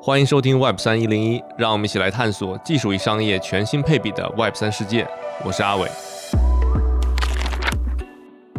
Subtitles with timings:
[0.00, 5.06] 欢迎收听 Web 三一零一，让我们一起来探索技术与商业全新配比的 Web 三世界。
[5.44, 5.90] 我是阿伟。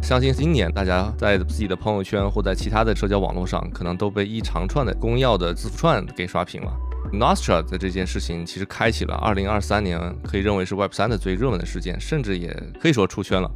[0.04, 6.72] 相信今年大家在自己的朋友圈或在其他的社交网络上，可能都被一长串的公钥的字符串给刷屏了。
[7.14, 13.50] Nostra 的这件事情其实开启了2023年，可以认为是 Web 三的最热门的事件，甚至也可以说出圈了。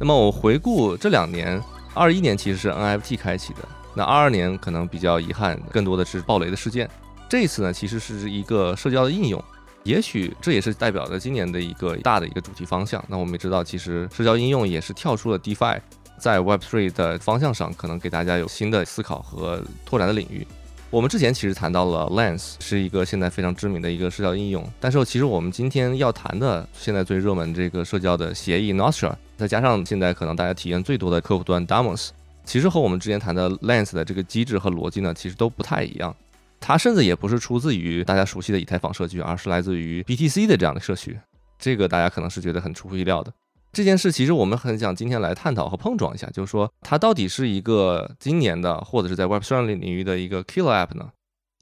[0.00, 1.62] 那么我回顾这两年，
[1.94, 3.60] 二一年其实是 NFT 开启的，
[3.94, 6.88] 那二二年可能比较遗憾，更多的是暴雷的事件。
[7.30, 9.40] 这一次呢，其实是一个社交的应用，
[9.84, 13.02] 也许这也是代表着今年的一个大的一个主题方向。
[13.06, 15.78] 那我们也知道，其实社交应用也是跳出了 DeFi，
[16.18, 20.44] 在 Web3 的方向上，可能给大家有新的思考和拓展的领域。
[20.90, 32.08] 我们之前其实谈到了 Lens 是一个现在非常知名的一个社交应用，但是其实我们今天要谈的现在最热门这个社交的协议 Nostra，再加上现在可能大家体验最多的客户端 Damos，
[32.44, 36.12] 其实和我们之前谈的 Lens 的这个机制和逻辑呢，其实都不太一样。
[36.60, 41.18] 它甚至也不是出自于大家熟悉的以太坊社区，而是来自于 BTC 的这样的社区。
[41.58, 43.32] 这个大家可能是觉得很出乎意料的。
[43.72, 51.10] 这件事其实我们很想今天来探讨和碰撞一下，就是说它到底是一个今年的，或者是在 Web3 领域的一个 killer app 呢，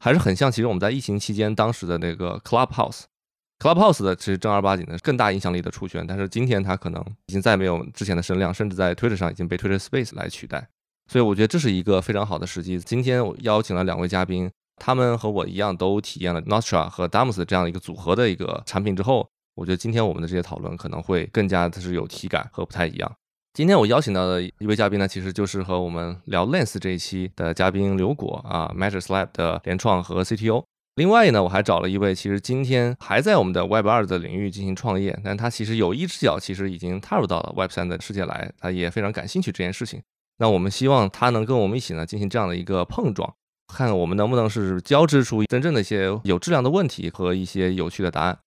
[0.00, 3.02] 还是很像其实我们在疫情期间当时的那个 Clubhouse。
[3.58, 10.68] Clubhouse 的其实正儿八经的更大影响力的出圈，但是今天它可能已经再没有之前的声量，甚至在 Twitter 上已经被 Twitter Space 来取代。
[11.10, 12.78] 所以我觉得这是一个非常好的时机。
[12.78, 14.50] 今天我邀请了两位嘉宾。
[14.78, 23.12] 他们和我一样都体验了 Nostra 和 Damos 这样的一个组合的一个产品之后，我觉得今天我们的这些讨论可能会更加的是有体感和不太一样。
[23.54, 30.62] 今天我邀请到的一位嘉宾呢，其实就是和我们聊 Lens 这一期的嘉宾刘果啊，Measures Lab 的联创和 CTO。
[30.94, 40.02] 另外呢，我还找了一位其实今天还在我们的 Web 二的领域进行创业，但他其实有一只脚其实已经踏入到了 Web 三的世界来，他也非常感兴趣这件事情。
[40.38, 43.32] 那我们希望他能跟我们一起呢进行这样的一个碰撞。
[43.72, 48.38] 看我们能不能是交织出真正的一些有质量的问题和一些有趣的答案。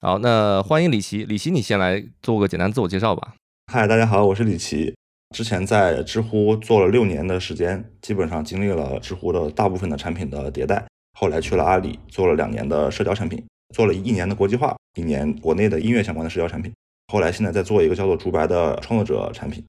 [0.00, 3.34] 好，那欢迎李琦，李琦，你先来做个简单自我介绍吧。
[3.72, 4.94] 嗨，大家好，我是李琦。
[5.36, 10.84] 之前在知乎做了六年的时间，基本上经历了知乎的大部分的产品的迭代。
[11.16, 13.44] 后来去了阿里，做了两年的社交产品，
[13.74, 16.72] 做了一年的国际化，一年国内的音乐相关的社交产品。
[17.12, 19.62] 后来现在在做一个叫做竹白的创作者产品。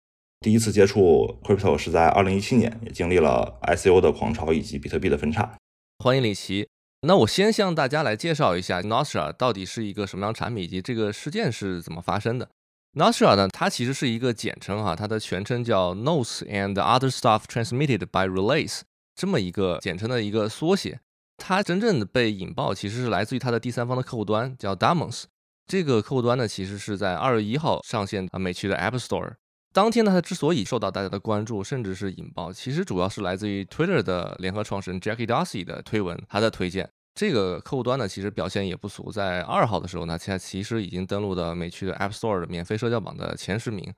[0.43, 5.55] 第一次接触 crypto 是在二零一七年，也经历了 ICO 的狂潮以及比特币的分叉。
[5.99, 6.67] 欢迎李琦。
[7.01, 12.49] 那我先向大家来介绍一下 Nostra 到底是一个什么样产品，以及这个事件是怎么发生的。
[12.93, 18.81] Nostra 呢，它其实是一个简称哈，它的全称叫 Notes and Other Stuff Transmitted by Relays，
[19.15, 21.01] 这么一个简称的一个缩写。
[21.37, 25.25] 它真正的被引爆其实是来自于它的第三方的客户端叫 Damos。
[25.67, 29.33] 这个客户端呢，其实是在二月一号上线啊美区的 App Store。
[29.73, 36.89] 当天呢，它之所以受到大家的关注，甚至是引爆，其实主要是来自于 Twitter 的联合创始人 Jackie Dorsey 的推文，他的推荐。
[37.15, 43.93] 这个客户端呢，其实表现也不俗，在二号的时候呢，现在其实已经登录了美区的 App Store 的免费社交榜的前十名，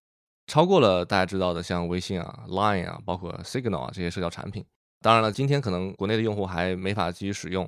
[0.45, 4.63] 超过了大家知道的像微信啊、Line 啊、包括 Signal 啊这些社交产品。
[5.01, 7.67] 当然了，今天可能国内的用户还没法继续使用。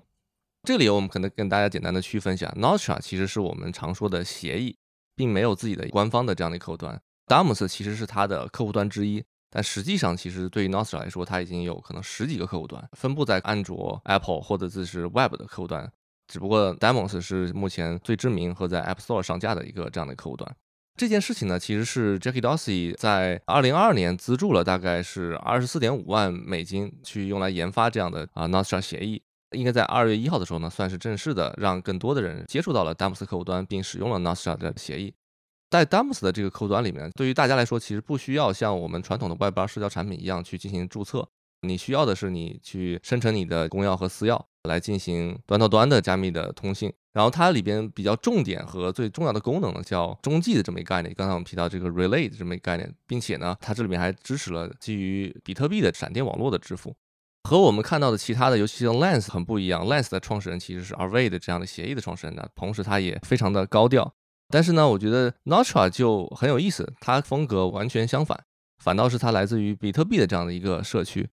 [0.64, 4.78] 这里我们可能跟大家简单的区分一下，Notcha 其实是我们常说的协议，
[5.16, 7.02] 并没有自己的官方的这样的客户端。
[7.28, 15.92] Damos 其实是它的客户端之一，但实际上，其实对于 Nostra 来说，它已经有可能十几个客户端，分布在安卓、Apple 或者自是 Web 的客户端。
[16.28, 20.56] 只不过 Damos 是目前最知名和在 App Store 上架的一个这样的客户端。
[20.98, 29.22] 这件事情呢，其实是 Jackie Dorsey 在2022年资助了大概是24.5万美金去用来研发这样的啊 Nostra 协议。
[29.52, 35.14] 应该在二月一号的时候呢，算是正式的让更多的人接触到了 Damos 客户端，并使用了 Nostra 的协议。
[35.76, 41.28] 在 Dams 的这个客户端里面，对于大家来说，其实不需要像我们传统的 Web 社交产品一样去进行注册。
[41.68, 46.94] 你需要的是你去生成你的公钥和私钥，来进行端到端的加密的通信。
[47.12, 51.14] 然后它里边比较重点和最重要的功能呢，叫中继的这么一个概念。
[51.14, 56.96] 刚才我们提到这个 Relay 的这么一个概念，并且呢，它这里面还支持了基于比特币的闪电网络的支付。
[57.44, 59.86] 和我们看到的其他的，尤其是 Lens 很不一样。
[59.86, 64.14] Lens 的创始人其实是 Array 的这样的协议的创始人呢，同时他也非常的高调。
[64.50, 68.40] 但是呢，我觉得 Nostra 就很有意思，它风格完全相反，
[68.78, 71.28] 反倒是它来自于比特币的这样的一个社区，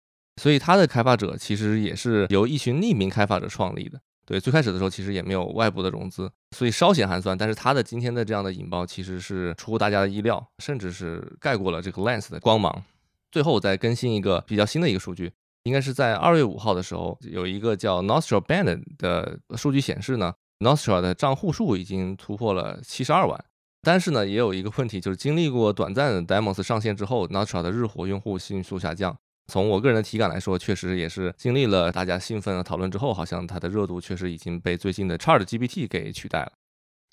[0.42, 4.00] 所以它的开发者其实也是由一群匿名开发者创立的。
[4.26, 7.36] 对，最开始的时候其实也没有外部的融资，所以稍显寒酸。
[7.36, 12.84] 但是它的今天的这样的引爆其实是出乎大家的意料，甚至是盖过了这个 Lens 的光芒。
[13.32, 15.32] 最后我再更新一个比较新的一个数据，
[15.64, 20.32] 应该是在二月五号的时候，有一个叫 Nostra Band 的数据显示呢。
[20.60, 23.46] Nostra 的账户数已经突破了七十二万，
[23.82, 29.18] 但是呢，也有一个问题，就是经历过短暂的 Demos 上线之后，Nostra 的日活用户迅速下降。
[29.48, 36.52] 从我个人的体感来说，确实也是经历了大家兴奋的讨论之后，好像它的热度确实已经被最近的 Chat GPT 给取代了。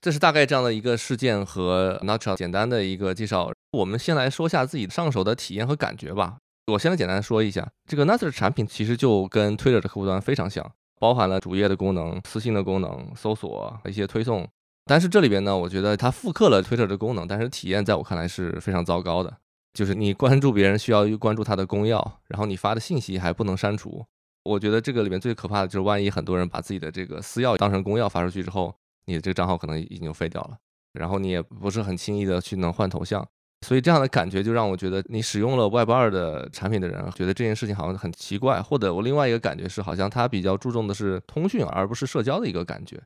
[0.01, 3.51] 这是大概这样的一个事件和 n a t u r a 简单的一个介绍。
[3.73, 6.37] 我们先来说下自己上手的体验和感觉吧。
[6.73, 14.47] 我先来简单说一下，这个 n a t u r a 产品其实就跟 Twitter 的客户端非常像，包含了主页的功能、私信的功能、搜索一些推送。
[14.85, 19.37] 但是这里边呢，我觉得它复刻了推特的功能，但是体验在我看来是非常糟糕的。
[19.75, 24.03] 就是你关注别人需要关注他的公钥，然后你发的信息还不能删除。
[24.45, 30.57] 我觉得这个里面最可怕的就是，万一很多人把自己的这个私钥当成公钥发出去之后，你的这个账号可能已经废掉了，
[30.95, 33.27] 然后你也不是很轻易的去能换头像。
[33.67, 38.63] 所以这样的感觉就让我觉得，你使用了 Web 二的产品的人，觉得这件事情好像很奇怪。
[38.63, 42.97] 或者我另外一个感觉是，好像他比较注重的是通讯而不是社交的一个感觉。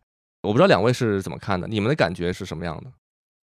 [0.43, 2.93] 我不知道两位是怎么看的，你们的感觉是什么样的？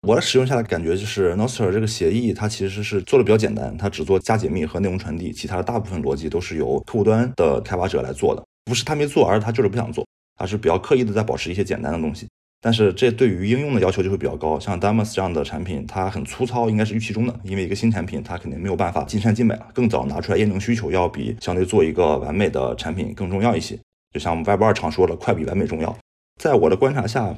[0.07, 8.43] 我使用下来感觉就是 Nostr 这个协议，它其实是做的比较简单，它只做加解密和内容传递，其他的大部分逻辑都是由客户端的开发者来做的。
[8.65, 10.03] 不是他没做，而是他就是不想做，
[10.35, 12.27] 他是比较刻意的在保持一些简单的东西。
[12.63, 19.67] 但是这对于应用的要求就会比较高，像 Damus 这样的产品，它很粗糙，应该是预期中的，因为一个新产品，它肯定没有办法尽善尽美了。
[19.73, 23.77] 更早拿出来验证需求，要比相对做一个完美的产品更重要一些。
[24.13, 25.93] 就像我们 Web 二常说的，快比完美重要。
[26.41, 27.35] 在我的观察下。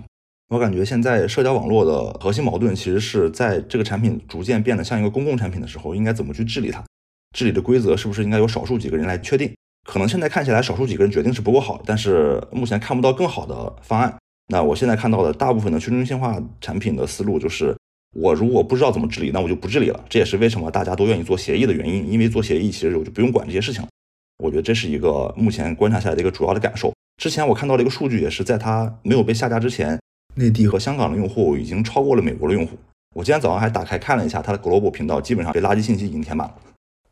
[0.49, 6.83] 我感觉现在社交网络的核心矛盾，其实是在这个产品逐渐变得像一个公共产品的时候，应该怎么去治理它？
[7.35, 9.51] 治理的规则是不是应该由少数几个人来确定？
[9.87, 14.15] 可能现在看起来少数几个人决定是不够好，但是目前看不到更好的方案。
[14.47, 17.75] 那我现在看到的大部分的去中心化产品的思路就是，
[18.15, 20.05] 我如果不知道怎么治理，那我就不治理了。
[20.07, 23.89] 这也是为什么大家都愿意做协议的原因，因为做协议其实我就不用管这些事情了。
[24.43, 26.93] 我觉得这是一个目前观察下来的一个主要的感受。
[27.17, 29.99] 之前我看到了一个数据，也是在它没有被下架之前。
[30.37, 32.77] 内地和香港的用户已经超过了美国的用户。
[33.15, 36.55] 我今天早上还打开看了一下它的 Global 频道，基本上被垃圾信息已经填满了。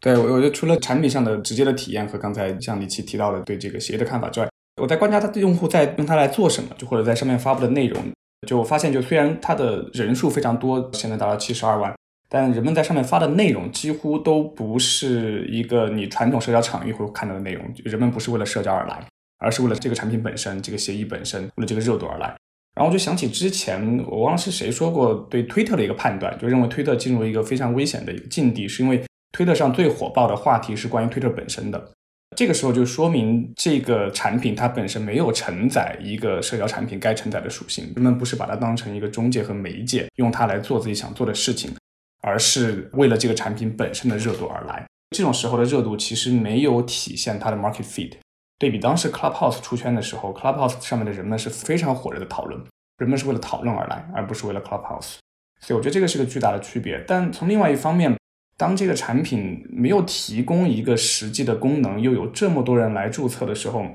[0.01, 4.49] 对，我我觉得除了产品上的直接的体验和刚才像李奇提到的对这个协议的看法之外，
[4.81, 8.01] 我在观察它的用户在用它来做什么，就或者在上面发布的内容，
[8.47, 11.93] 就发现就虽然它的人数非常多，现在达到七十二万，
[12.27, 19.05] 但人们在上面发的内容几乎都不是一个你传统社交场域会看到的内容，人们不是为了社交而来，
[19.37, 22.35] 而是为了这个产品本身，这个协议本身，为了这个热度而来。
[22.75, 31.91] 然后我就想起之前我忘了是谁说过对推特的一个判断，就认为推特进入一个非常危险的一个境地，是因为推特上最火爆的话题是关于推特本身的。
[32.35, 41.73] 这个时候就说明这个产品它本身没有承载一个社交产品该承载的属性，人们不是把它当成一个中介和媒介，用它来做自己想做的事情，
[42.21, 44.85] 而是为了这个产品本身的热度而来。
[45.15, 48.13] 这种时候的热度其实没有体现它的 market fit。
[48.57, 52.59] 对比当时 Clubhouse 出圈的时候，Clubhouse 上面的人们是非常火热的讨论，
[52.97, 55.15] 人们是为了讨论而来，而不是为了 Clubhouse。
[55.59, 57.03] 所以我觉得这个是个巨大的区别。
[57.07, 58.15] 但从另外一方面，
[58.57, 63.85] 当这个产品没有提供一个实际的功能，又有这么多人来注册的时候，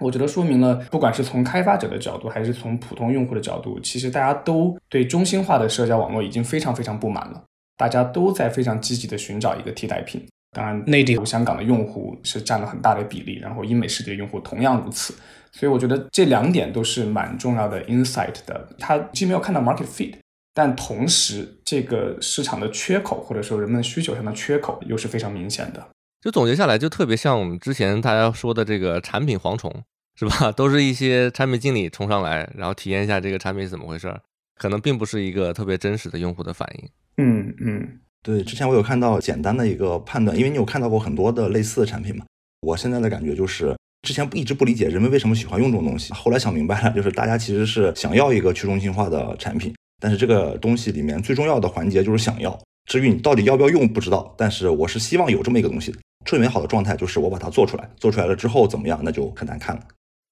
[0.00, 7.42] 我觉得说明了，不管是从开发者的角度，还是从普通用户的角度，其实大家都对中心化的社交网络已经非常非常不满了，
[7.76, 10.24] 大家都在非常积极的寻找一个替代品。
[10.56, 15.12] 当然，内地和香港的用户是占了很大的比例，然后英美世界用户同样如此，
[15.52, 18.66] 所以我觉得这两点都是蛮重要的 insight 的。
[18.78, 20.14] 它既没有看到 market fit，
[20.58, 25.88] 但同时这个市场的缺口或者说人们需求上的缺口又是非常明显的。
[26.20, 29.72] 就总结下来，就特别像我们之前大家说的这个产品蝗虫，
[30.16, 30.50] 是吧？
[30.50, 34.20] 都是一些产品经理冲上来，然后体验一下这个产品是怎么回事儿，
[34.56, 36.88] 可能并不是一个特别真实的用户的反应。
[37.18, 38.00] 嗯嗯。
[38.24, 42.24] 对，之前我有看到简单的一个判断，因为你有看到过很多的类似的产品嘛。
[42.62, 52.58] 我现在的感觉就是，之前一直不理解人们为什么喜欢用这种东西，后来想明白了，就是大家其实是想要一个去中心化的产品，但是这个东西里面最重要的环节就是想要。
[52.86, 55.94] 至于你到底要不要用，不知道，但是我是希望有这么一个东西。
[56.24, 59.82] 最美好的状态就是我把它做出来，做出来了之后怎么样，那就很难看了。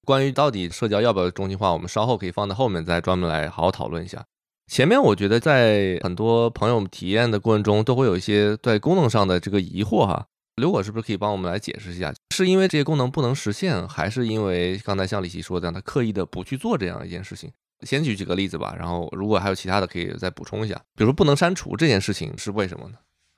[0.05, 4.23] 关于到底社交要不要中心化，我们稍后可以放在后面再专门来好好讨论一下。
[4.71, 10.25] 前面我觉得在很多朋友体验的过程中，都会有一些在功能上的这个疑惑哈。
[10.55, 12.13] 刘果是不是可以帮我们来解释一下？
[12.33, 17.51] 是因为这些功能不能实现，还是因为刚才像李琦说的，他刻意的不去做这样一件事情？
[17.81, 20.75] 先举几个例子吧，然后如果还有其他的，可以再补充一下。
[20.95, 22.95] 比如说不能删除这件事情是为什么呢？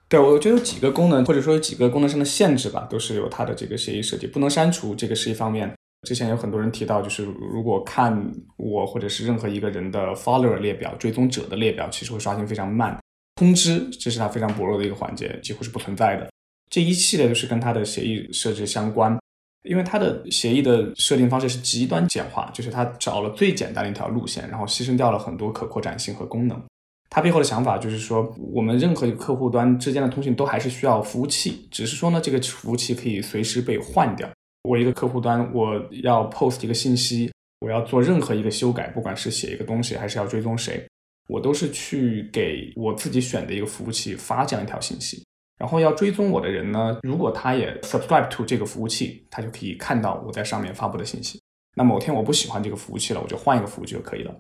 [0.08, 5.72] 对，我觉得有几个功能，或者说有几个功能上的限制吧，都是有它的这个协议设计，不能删除，这个是一方面。
[6.08, 12.98] 之前有很多人提到，就是如果看我或者是任何一个人的 follower 列表、追踪者的列表，其实会刷新非常慢。
[13.36, 16.29] 通知，这是它非常薄弱的一个环节，几乎是不存在的。
[16.69, 19.19] 这一系列都是跟它的协议设置相关，
[19.63, 26.62] 因为它的协议的设定方式是极端简化，就是它找了最简单的一条路线，然后牺牲掉了很多可扩展性和功能。
[27.10, 34.30] 它背后的想法就是说，我们任何一个客户端之间的通信都还是需要服务器，只是说呢，这个服务器可以随时被换掉。
[34.63, 35.74] 我一个客户端，我
[36.04, 40.88] 要 post 一个信息，我要做任何一个修改，不管是写一个东西，还是要追踪谁，
[41.28, 45.24] 我都是去给我自己选的一个服务器发这样一条信息。
[45.60, 51.39] 然后要追踪我的人呢，如果他也 subscribe to 这个服务器，他就可以看到我在上面发布的信息。
[51.75, 54.34] 那某天我不喜欢这个服务器了，我就换一个服务器就可以了。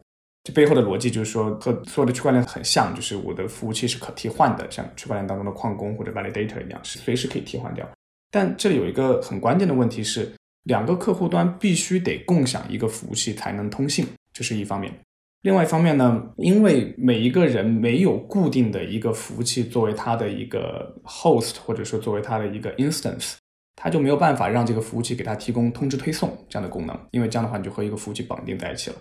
[0.45, 7.87] 这背后的逻辑就是说，和所有的区块链很像，就是我的服务器是可替换的，像区块链当中的矿工或者 validator 一样，是随时可以替换掉。
[8.31, 10.31] 但这里有一个很关键的问题是，
[10.63, 14.93] 两个客户端必须得共享一个服务器才能通信，这是一方面。
[15.41, 23.35] 另外一方面呢，因为每一个人没有固定的一个服务器作为他的一个 host，或者说作为他的一个 instance，
[23.77, 28.97] 他就没有办法让这个服务器给他提供通知推送这样的功能，因为这样的话你就和一个服务器绑定在一起了。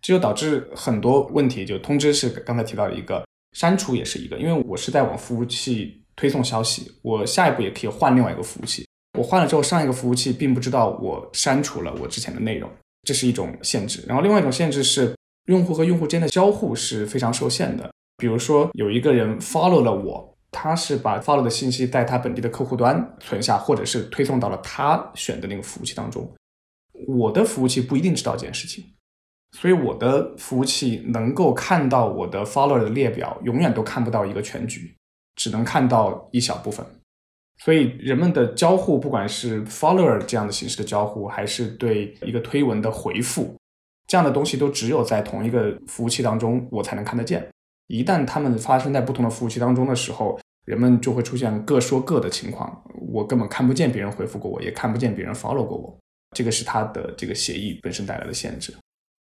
[0.00, 8.84] 这就导致很多问题，就通知是刚才提到的一个，删除也是一个，因为我是在往服务器推送消息，我下一步也可以换另外一个服务器，
[9.16, 12.68] 我换了之后，上一个服务器并不知道我删除了我之前的内容，
[13.02, 14.04] 这是一种限制。
[14.08, 15.14] 然后另外一种限制是，
[15.48, 17.90] 用户和用户间的交互是非常受限的。
[18.16, 26.30] 比如说有一个人 follow 了我，他是把 follow 的信息在他本地的客户端存下，或者是推送到了他选的那个服务器当中，
[27.06, 28.84] 我的服务器不一定知道这件事情。
[29.56, 34.94] 所以我的服务器能够看到我的 follower 的列表，永远都看不到一个全局，
[35.36, 36.84] 只能看到一小部分。
[37.64, 43.56] 所以人们的交互，不管是 follower 这样的形式的交互，还是对一个推文的回复，
[44.08, 47.46] 这样的东西都只有在同一个服务器当中我才能看得见。
[47.86, 55.98] 一旦它们发生在不同的服务器当中的时候，人们就会出现各说各的情况，我根本看不见别人回复过我，也看不见别人 follow 过我。
[56.36, 58.74] 这个是它的这个协议本身带来的限制。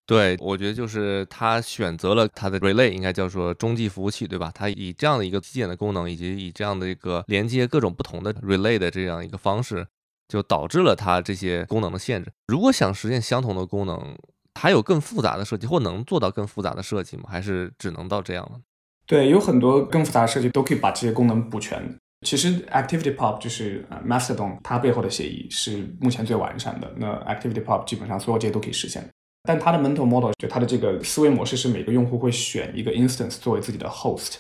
[0.07, 4.53] 对，我觉得就是他选择了他的 relay，应该叫做中继服务器，对吧？
[4.55, 9.85] 他以这样的一个基点的功能，以及以这样的一个连接各种不同的 relay 的这样一个方式，
[10.29, 12.31] 就导致了它这些功能的限制。
[12.47, 14.17] 如果想实现相同的功能，
[14.57, 17.25] 还有更复杂的设计，或能做到更复杂的设计吗？
[17.29, 18.61] 还是只能到这样了？
[19.07, 21.97] 对，有很多更复杂的设计都可以把这些功能补全。
[22.27, 26.91] 其实 ActivityPub 就是呃 Mastodon 它背后的协议是目前最完善的。
[26.97, 29.07] 那 ActivityPub 基本上所有这些都可以实现。
[29.43, 34.39] 但它的 mental model 就它的这个思维模式是每个用户会选一个 instance 作为自己的 host，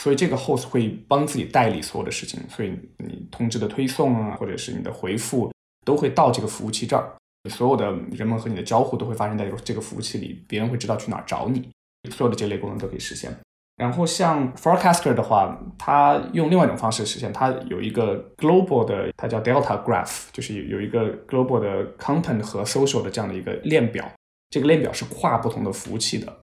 [0.00, 5.52] 所以这个 host 会帮自己代理所有的事情，所以你通知的推送啊，或者是你的回复
[5.84, 7.12] 都会到这个服务器这儿，
[7.48, 11.68] 所有的人们和你的交互都会发生在这个服务器里，别人会知道去哪儿找你，
[12.10, 13.34] 所有的这类功能都可以实现。
[13.76, 24.10] 然后像 Forecaster 的话，它用另外一种方式实现，它有一个 global 的，它叫 Delta Graph，就是有有一个 global 的 content 和 social 的这样的一个链表。
[24.48, 26.40] 这个链表是跨不同的服务器的，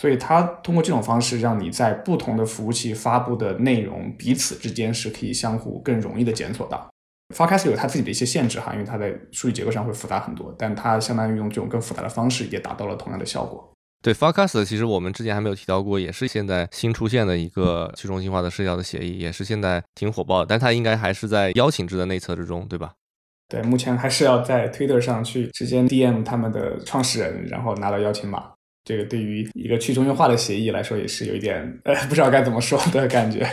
[0.00, 6.90] 所以它通过这种方式，让你在不同的服务器发布的内容彼此之间是可以相互更容易的检索到。
[7.32, 13.68] F o r c a s t 有它自己的一些限制哈，因为它在数据结构上会复杂很多，但它相当于用这种更复杂的方式，也达到了同样的效果。
[14.02, 22.92] 对 f o r c a s t 其实我们之前还没有提到过，也是现在新出现的一个去中心化的社交的协议，也是现在挺火爆的，但它应该还是在邀请制的内测之中，对吧？
[23.48, 28.50] 对，目前还是要在 Twitter 上去直接 DM 他们的创始人，然后拿到邀请码。
[28.84, 33.48] 这个对于一个去中心化的协议来说，也是有一点呃不知道该怎么说的感觉。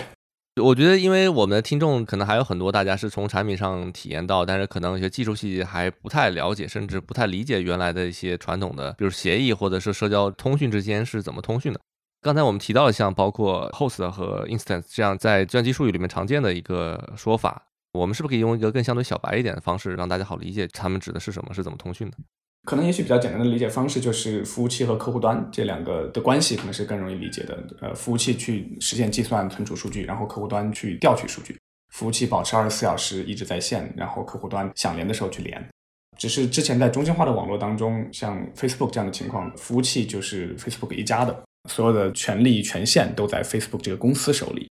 [0.60, 11.80] 我觉得，因为我们的听众可能还有很多，大家是从产品上体验到，但是可能一些技术细节还不太了解，甚至不太理解原来的一些传统的，比如协议或者是社交通讯之间是怎么通讯的。
[12.22, 17.64] 刚才我们提到了像包括 host 和 instance 这样在计算机术语里面常见的一个说法。
[17.94, 22.18] 我们是不是可以用一个更相对小白一点的方式，让大家好理解他们指的是什么，是怎么通讯的？
[22.64, 27.58] 可能也许比较简单的理解方式就是服务器和客户端这两个的关系，可能是更容易理解的。
[27.82, 31.58] 呃，服务器去实现计算、存储数据，然后客户端去调取数据。
[31.94, 35.68] 服务器保持二十四小时一直在线，然后客户端想连的时候去连。
[36.18, 44.68] 只是之前在中心化的网络当中，像 Facebook 这样的情况，服务器就是 Facebook 一家的，所有的权利权限都在 Facebook 这个公司手里。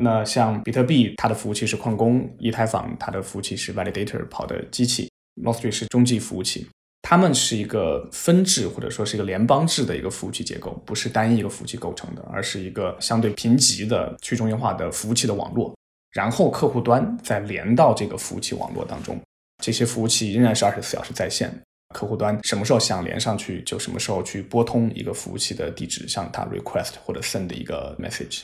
[0.00, 5.10] 那像比特币，它的服务器是矿工；以太坊，它的服务器是 validator 跑的机器
[5.42, 6.66] ；Nostr 是中继服务器。
[7.02, 15.74] 它们是一个分制或者说是一个联邦制的一个服务器结构，不是单一一个服务器构成的，而是一个相对平级的去中心化的服务器的网络。
[16.12, 19.20] 然后客户端再连到这个服务器网络当中，
[19.62, 21.52] 这些服务器仍然是二十四小时在线。
[21.94, 28.42] 客户端什么时候想连上去，就什么时候去拨通一个服务器的地址，向它 request 或者 send 一个 message。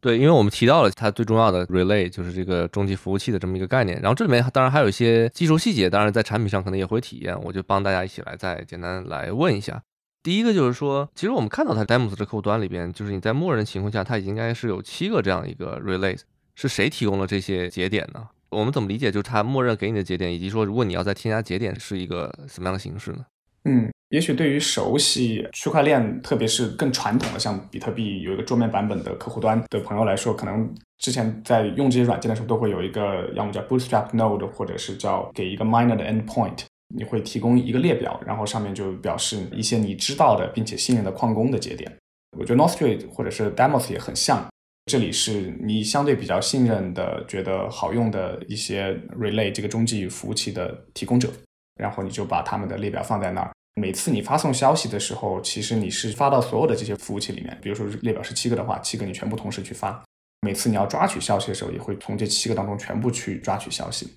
[0.00, 4.00] 对，因为我们提到了它最重要的 relay，就是这个中继服务器的这么一个概念。
[4.00, 7.38] 然后这里面当然还有一些技术细节，当然在产品上可能也会体验。
[7.42, 9.82] 我就帮大家一起来再简单来问一下。
[10.22, 16.18] 第一个就是说，其实我们看到它 Demos 这客户端里边，就是你在默认情况下，它应该是有七个这样一个 relay，
[16.54, 18.26] 是谁提供了这些节点呢？
[18.50, 19.12] 我们怎么理解？
[19.12, 23.24] 就是它默认给你的节点，以及说如果你要再添加节点，是一个什么样的形式呢？
[23.64, 36.64] 嗯，也许对于熟悉区块链，特别是更传统的，像比特币有一个桌面版本的客户端的朋友来说，可能之前在用这些软件的时候，都会有一个要么叫 Bootstrap Node，或者是叫给一个 Miner 的 Endpoint。
[36.92, 41.88] 你会提供一个列表，然后上面就表示一些你知道的并且信任的矿工的节点。
[42.36, 44.44] 我觉得 North Street 或者是 Demos 也很像，
[44.86, 51.28] 这里是你相对比较信任的、觉得好用的一些 Relay 这个中继服务器的提供者，
[51.76, 53.52] 然后你就把他们的列表放在那儿。
[53.74, 57.56] 每次你发送消息的时候，其实你是发到所有的这些服务器里面。
[57.62, 60.02] 比如说列表是七个的话，七个你全部同时去发。
[60.42, 64.10] 每次你要抓取消息的时候，也会从这七个当中全部去抓取消息。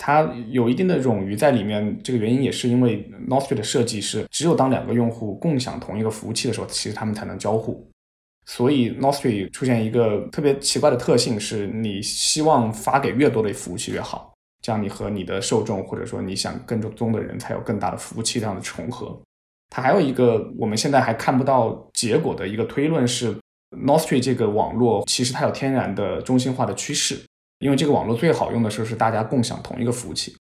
[0.00, 7.84] 它有一定的冗余在里面，这个原因也是因为 Nostr 的设计是只有当两个用户共享同一个服务器的时候，其实他们才能交互。
[8.46, 19.20] 所以 Nostr 出现一个特别奇怪的特性，是你希望发给越多的服务器越好，这样你和你的受众或者说你想更多的人才有更大的服务器上的重合。
[19.70, 23.36] 它还有一个我们现在还看不到结果的一个推论是
[23.70, 27.20] ，Nostr 这个网络其实它有天然的中心化的趋势。
[27.60, 30.36] 因为这个网络最好用的时候是大家共享同一个服务器，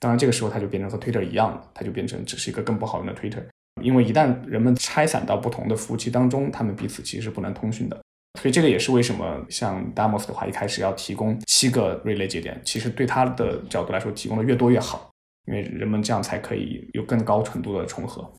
[0.00, 3.40] 当然这个时候它就变成和 Twitter 一样了，它就变成只是一个更不好用的 Twitter。
[3.82, 8.02] 因为一旦人们拆散到不同的服务器当中，他们彼此其实是不能通讯的。
[8.36, 15.10] 所以这个也是为什么像 Damos 的话一开始要提供七个 relay 节点，其实对它的角度来说，提供的越多越好，
[15.46, 18.30] 因为人们这样才可以有更高程度的重合。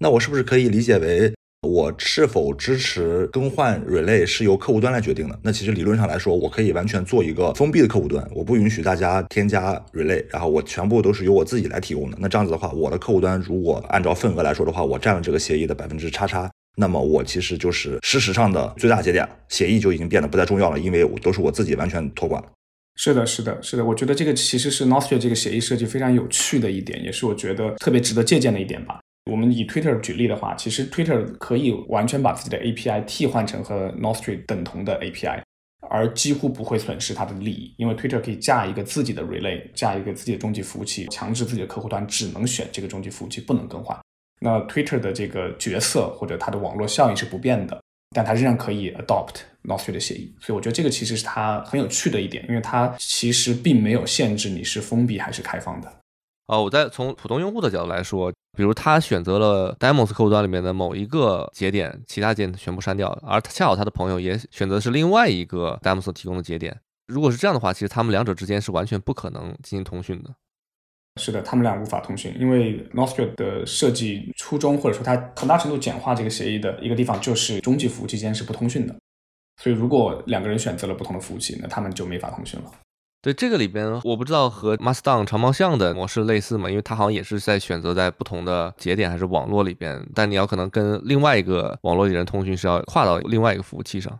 [0.00, 1.32] 那我是不是可以理解为？
[1.62, 5.36] 我是否支持更换 relay 是由客户端来决定的。
[5.42, 12.18] 那其实理论上来说，我可以完全做一个封闭的客户端，我不允许大家添加 relay，然后我全部都是由我自己来提供的。
[12.20, 16.48] 那这样子的话，我的客户端如果按照份额来说的话，我占了这个协议的百分之叉叉，
[16.80, 22.40] 那么我其实就是事实上的最大节点，协议就已经变得不再重要了，因为我都是我自己完全托管。
[22.94, 23.84] 是的，是的，是的。
[23.84, 29.00] 我觉得这个其实是 Northshare 这个协议设计非常有趣的一点，也是我觉得特别值得借鉴的一点吧。
[29.28, 35.42] 我们以 Twitter 举例的话，其实 Twitter 可以完全把自己的 API 替换成和 Northshare 等同的 API，
[35.90, 43.98] 而几乎不会损失它的利益，因为 Twitter 可以架一个自己的 Relay，架一个自己的终极服务器，强制自己的客户端只能选这个终极服务器，不能更换。
[44.40, 47.80] 那 Twitter 的这个角色或者它的网络效应是不变的，
[48.14, 50.34] 但它仍然可以 adopt Nostr 的协议。
[50.40, 55.92] 所以我觉得这个其实是它很有趣的一点，因为它其实并没有限制你是封闭还是开放的。
[56.46, 66.74] 哦，我在从普通用户的角度来说，比如他选择了 Demos 客户端里面的某一个节点，其他节点全部删掉，而恰好他的朋友也选择是另外一个 Demos 提供的节点。
[67.06, 70.30] 如果是这样的话，其实他们两者之间是完全不可能进行通讯的。
[71.18, 78.94] 是的，他们俩无法通讯，因为 Nostr 的设计初衷或者说它很大程度简化这个协议的一个地方，就是中继服务器间是不通讯的。
[79.60, 82.70] 所以如果两个人选择了不同的服务器，那他们就没法通讯了。
[83.20, 86.70] 对这个里边，我不知道和 Mastodon 长毛象的模式类似吗？
[86.70, 94.16] 因为它好像也是在选择在不同的节点还是网络里边，但你要可能跟另外一个网络里人通讯是要跨到另外一个服务器上。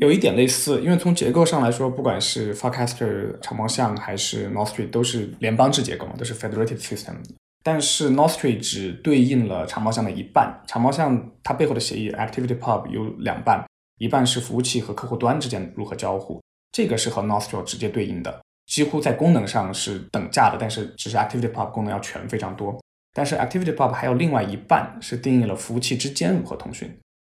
[0.00, 7.14] 有一点类似，因为从结构上来说，不管是 Farcaster 长毛象还是 Nord Street 都是联邦制结构嘛，都是 Federated System。
[7.62, 13.64] 但是 Nord Street 只对应了长毛象的一半，长毛象它背后的协议 ActivityPub 有两半，
[13.98, 16.42] 一半是服务器和客户端之间如何交互。
[16.72, 22.78] 这个是和 Nostr 直接对应的，几乎在功能上是等价的，但是只是 ActivityPub 功能要全非常多。
[23.14, 26.92] 但是 ActivityPub 还有另外一半是定义了服务器之间如何通讯，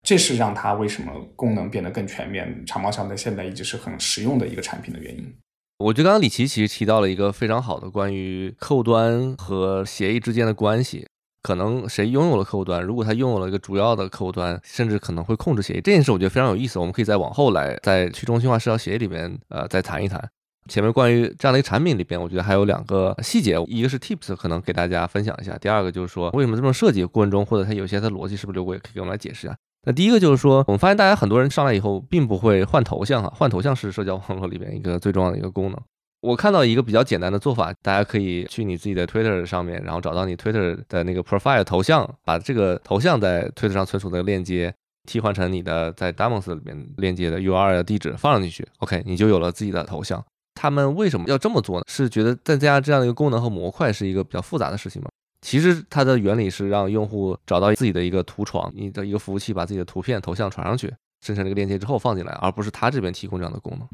[0.07, 5.35] 这是让它为什么功能变得更全面，长毛象在现在一直是很实用的一个产品的原因。
[5.79, 11.05] 我觉得刚刚李琦其实提到了一个非常好的关于客户端和协议之间的关系。
[11.41, 15.81] 可能谁拥有了客户端，如果他拥有了一个主要的客户端，甚至可能会控制协议。
[15.81, 20.25] 这件事我觉得非常有意思，我们可以再往后来，在去中心化社交协议里边，呃，再谈一谈。
[20.69, 29.57] 前面关于这样的一个产品里边，我觉得还有两个细节，一个是 tips，可能给大家分享一下；第二个就是说，为什么这么设计过程中，或者它有些它逻辑是不是留过，也可以给我们来解释一下。
[29.87, 35.81] 那第一个就是说，我们发现大家很多人上来以后，并不会换头像哈，换头像是社交网络里边一个最重要的一个功能。
[36.19, 44.73] 我看到一个比较简单的做法，大家可以去你自己的 Twitter 上面，然后找到你 Twitter 的那个 profile 头像，把这个头像在 Twitter 上存储的链接
[45.07, 50.21] 替换成你的在 Demos 里面链接的 URL 地址放上进去，OK，你就有了自己的头像。
[50.55, 51.85] 他们为什么要这么做呢？
[51.87, 55.07] 是觉得再加这样的一个功能和模块是一个比较复杂的事情吗？
[55.47, 63.87] 其实它的原理是让用户找到自己的一个图床，你的一个服务器把自己的图片头像传上去，生成这个链接之后放进来，而不是他这边提供这样的功能。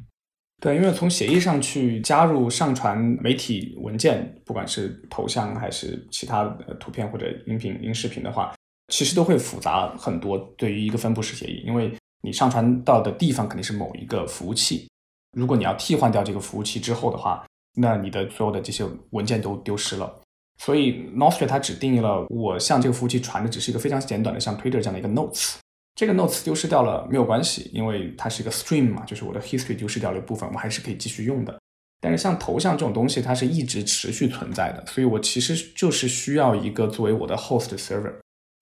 [0.59, 6.43] 对，因为从协议上去加入上传媒体文件，不管是头像还是其他
[6.79, 8.55] 图片或者音频、音视频的话，
[8.87, 10.39] 其实都会复杂很多。
[10.57, 14.89] 对于一个分布式协议，因为你上传到的地方肯定是某一个服务器，
[15.37, 20.19] 如果你要替换掉这个服务器之后的话，那你的所有的这些文件都丢失了。
[20.59, 25.55] 所以 Nostr 它只定义了我向这个服务器传的只是一个非常简短的像 Twitter 这样的一个 Notes。
[25.95, 31.59] 这个 Notes 丢失掉了没有关系，因为它是一个 Stream 嘛，就是我的 History 丢失掉了一部分，我还是可以继续用的。
[32.01, 38.13] 但是像头像这种东西，它是一直持续存在的，所以我其实就是需要一个作为我的 Host Server。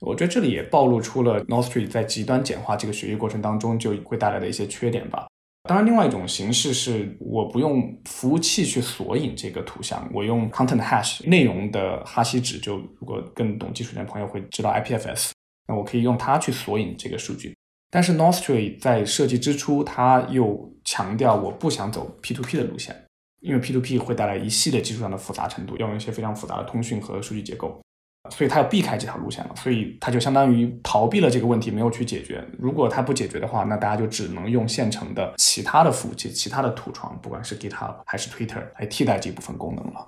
[0.01, 5.27] 我觉得这里也暴露出了 Nostr 在极端简化这个学习过程当中就会带来的一些缺点吧。
[5.69, 12.57] 当然，另外一种形式是我不用服务器去索引这个图像，我用 Content Hash 内容的哈希值。
[12.57, 15.31] 就如果更懂技术的朋友会知道 IPFS，
[15.67, 17.55] 那我可以用它去索引这个数据。
[17.91, 23.05] 但是 Nostr 在设计之初，它又强调我不想走 P2P 的路线，
[23.41, 27.79] 因为 P2P 会带来一系列技术上的复杂程度，要用一些非常复杂的通讯和数据结构。
[28.29, 32.43] 所以他要避开这条路线了，所以他就相当于逃避了这个问题，没有去解决。
[32.59, 40.07] 如果他不解决的话，那大家就只能用现成的其他的服务器、其他的图床，不管是 GitHub 还是 Twitter 来替代这部分功能了。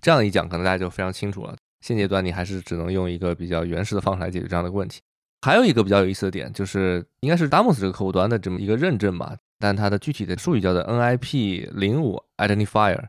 [0.00, 1.54] 这样一讲，可能大家就非常清楚了。
[1.84, 5.00] 现阶段你还是只能用一个比较原始的方式来解决这样的问题。
[5.42, 13.06] 还有一个比较有意思的点，就是应该是 Damos 这个客户端的这么一个认证吧，但它的具体的术语叫做 NIP 零五 Identifier。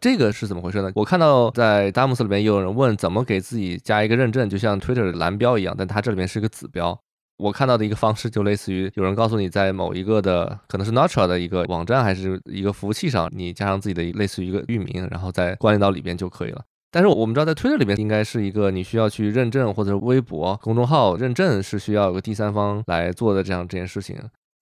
[0.00, 0.92] 这个是怎么回事呢？
[0.94, 6.98] 我看到在 Damos 里面有人问怎么给自己加一个认证，就像 Twitter 的蓝标一样，但它这里面是一个子标。
[7.38, 16.62] 我看到的一个方式就类似于有人告诉你，在某一个的可能是 Notch 的一个网站还是一个服务器上，你加上自己的类似于一个域名，然后再关联到里边就可以了。
[16.90, 24.18] 但是我们知道在 Twitter 里面应该是一个你需要去认证，或者微博公众号认证是需要有个第三方来做的这样这件事情。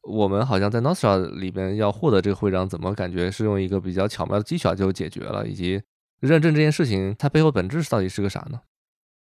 [0.06, 5.46] 我们好像在 Nostra 里边要获得这个徽章，怎么感觉是用一个比较巧妙的技巧就解决了？
[5.46, 5.80] 以及
[6.20, 8.60] 认证这件事情，它背后本质到底是个啥呢？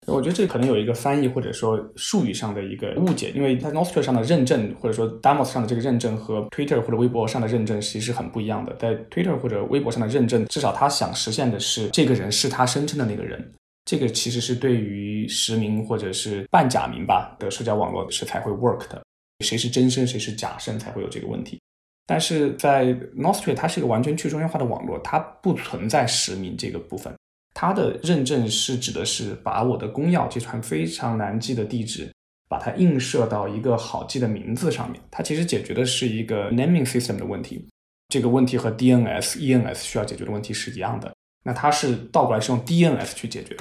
[0.07, 8.75] 我觉得这可能有一个翻译或者说术语上的一个误解，因为它 Nostra 上的认证或者说 Damos 上的这个认证和 Twitter 或者微博上的认证其实是很不一样的。
[8.77, 13.53] 在 Twitter 或者微博上的认证，至少他想实现的是这个人是他声称的那个人，
[13.85, 19.03] 这个其实是对于实名或者是半假名吧的社交网络是才会 work 的。
[19.45, 21.61] 谁是真身，谁是假身，才会有这个问题。
[22.07, 27.15] 但是在 Nostr，它是一个完全去中心化的网络，它不存在实名这个部分。
[27.55, 32.11] 它的认证是指的是把我的公钥这串非常难记的地址，
[32.49, 35.01] 把它映射到一个好记的名字上面。
[35.11, 37.67] 它其实解决的是一个 naming system 的问题。
[38.09, 41.13] 这个问题和 DNS、ENS 需要解决的问题是一样的。
[41.45, 43.57] 那它是倒过来是用 DNS 去解决。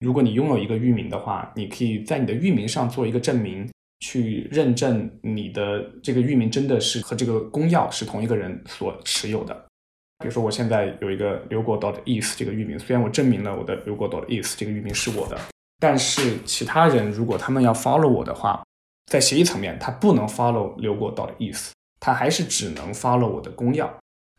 [0.00, 3.68] 如果你拥有一个域名的话，你可以在你的域名上做一个证明。
[4.02, 9.54] 去认证你的这个域名真的是和这个公钥是同一个人所持有的。
[10.18, 15.38] 比如说，我现在有一个刘国 dot is 这个域名，虽然我证明了我的刘国 dot is 这个域名是我的，
[15.78, 18.64] 但是其他人如果他们要 follow 我的话，
[19.06, 23.88] 在协议层面，他不能 follow 刘国 dot is，他还是只能 follow 我的公钥。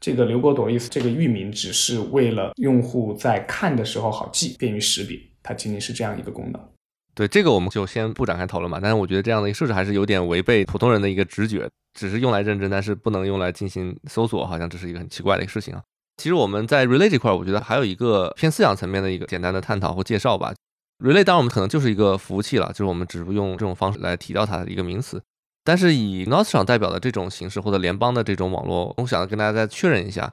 [0.02, 6.73] 这个刘国 dot is 这个域名只是为了用户在看的时候好记，便于识别，它仅仅是这样一个功能。
[7.16, 8.80] 对这个我们就先不展开讨论吧。
[8.82, 15.82] 但是我觉得这样的一个设置还是有点违背普通人的一个直觉，只是用来认证，但是不能用来进行搜索，好像这是一个很奇怪的一个事情啊。
[16.18, 20.54] 其实我们在 relay 这块，我觉得还有一个偏思想层面的一个简单的探讨或介绍吧。
[21.00, 25.22] relay 当然我们可能就是一个服务器了，就是我们只是用这种方式来提到它的一个名词。
[25.64, 30.32] 但是以 Nostr 代表的这种形式或者联邦的这种网络，我想跟大家再确认一下，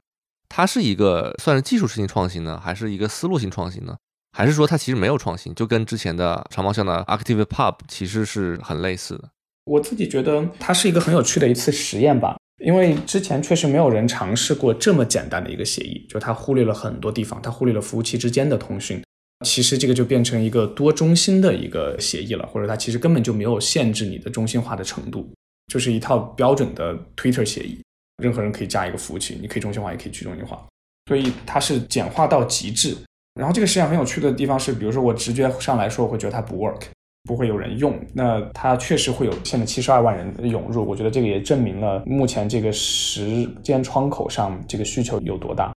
[0.49, 3.95] 它是一个算是技术性创新呢，还是一个思路性创新呢？
[4.31, 9.29] 还是说它其实没有创新，就跟之前的长毛象的 ActivePub 其实是很类似的。
[9.65, 19.03] 我自己觉得它是一个很有趣的一次实验吧，因为之前确实没有人尝试过这么简单的一个协议，就它忽略了很多地方，它忽略了服务器之间的通讯。
[19.45, 25.31] 其实这个就变成一个多中心的一个协议了，或者它其实根本就没有限制你的中心化的程度，
[25.67, 27.81] 就是一套标准的 Twitter 协议，
[28.23, 30.63] 任何人可以加一个服务器，你可以中心化，也可以去中心化，
[31.07, 32.95] 所以它是简化到极致。
[33.35, 36.81] 然后这个实验很有趣的地方是，比如说我直觉上来说，我会觉得它不 work，
[37.23, 37.97] 不会有人用。
[38.13, 45.71] 那它确实会有现在七十二万人涌入，我觉得这个也证明了目前这个时间窗口上这个需求有多大。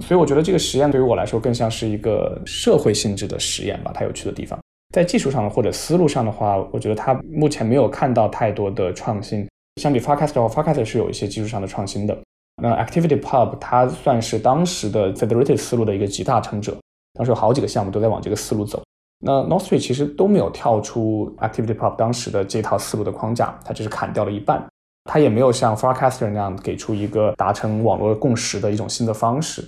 [0.00, 3.90] 所以我觉得这个实验对于我来说更像是一个社会性质的实验吧。
[3.92, 4.58] 它有趣的地方
[4.94, 9.46] 在技术上或者思路上的话，我觉得它目前没有看到太多的创新。
[9.80, 10.84] 相比 f a r c a s t 的话 f a r c a s t
[10.84, 12.16] 是有一些技术上的创新的。
[12.62, 16.76] 那 ActivityPub 它算是当时的 Federated 思路的一个集大成者。
[17.14, 18.82] 当时有好几个项目都在往这个思路走，
[19.18, 24.64] 那 Nostr 其实都没有跳出 ActivityPub 当时的这套思路的框架，它只是砍掉了一半，
[25.04, 29.66] 它也没有像 Forecaster 那样给出一个达成网络共识的一种新的方式。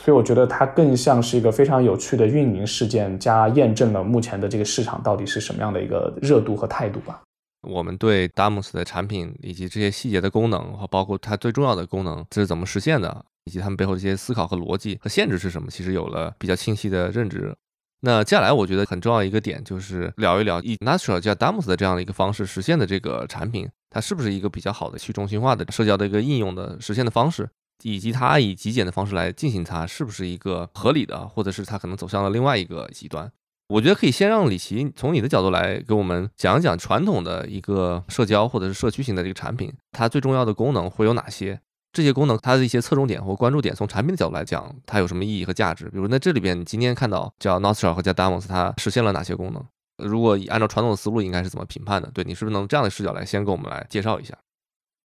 [0.00, 7.22] 所以我觉得它更像是一个非常有趣的运营事件，加验证了目前的这个市场到底是什么样的一个热度和态度吧。
[7.62, 17.54] 我们对 Damos 的产品以及这些细节的功能，和包括它最重要的功能这是怎么实现的，以及他们背后的一些思考和逻辑和限制是什么，其实有了比较清晰的认知。
[18.00, 27.48] 那接下来我觉得很重要一个点就是聊一聊以 Natural 加 Damos 的这样的一个方式实现的这个产品，它是不是一个比较好的去中心化的社交的一个应用的实现的方式，
[27.82, 33.30] 以及它以极简的方式来进行它是不是一个合理的，或者是它可能走向了另外一个极端。
[33.68, 41.58] 我觉得可以先让李琦从你的角度来给我们讲一讲传统的一个社交或者是社区型的这个产品，它最重要的功能会有哪些？
[41.94, 45.86] 这些功能它的一些侧重点或关注点，从产品的角度来讲，它有什么意义和价值？
[45.86, 49.64] 比如那这里边你今天看到叫 Nostra 和叫 Damos，它实现了哪些功能？
[49.96, 52.10] 如果按照传统的思路，应该是怎么评判的？
[52.12, 54.36] 对你是不是能这样的视角来先给我们来介绍一下？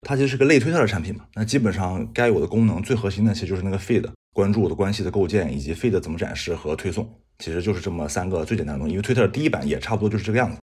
[0.08, 7.06] 它其实是个类推特的产品嘛，那基本上该有的功能最核心的其实就是那个 feed 关注的关系的构建，以及 feed 怎么展示和推送。
[7.39, 10.58] 其实就是这么三个最简单的东西，因为推特第一版也差不多就是这个样子，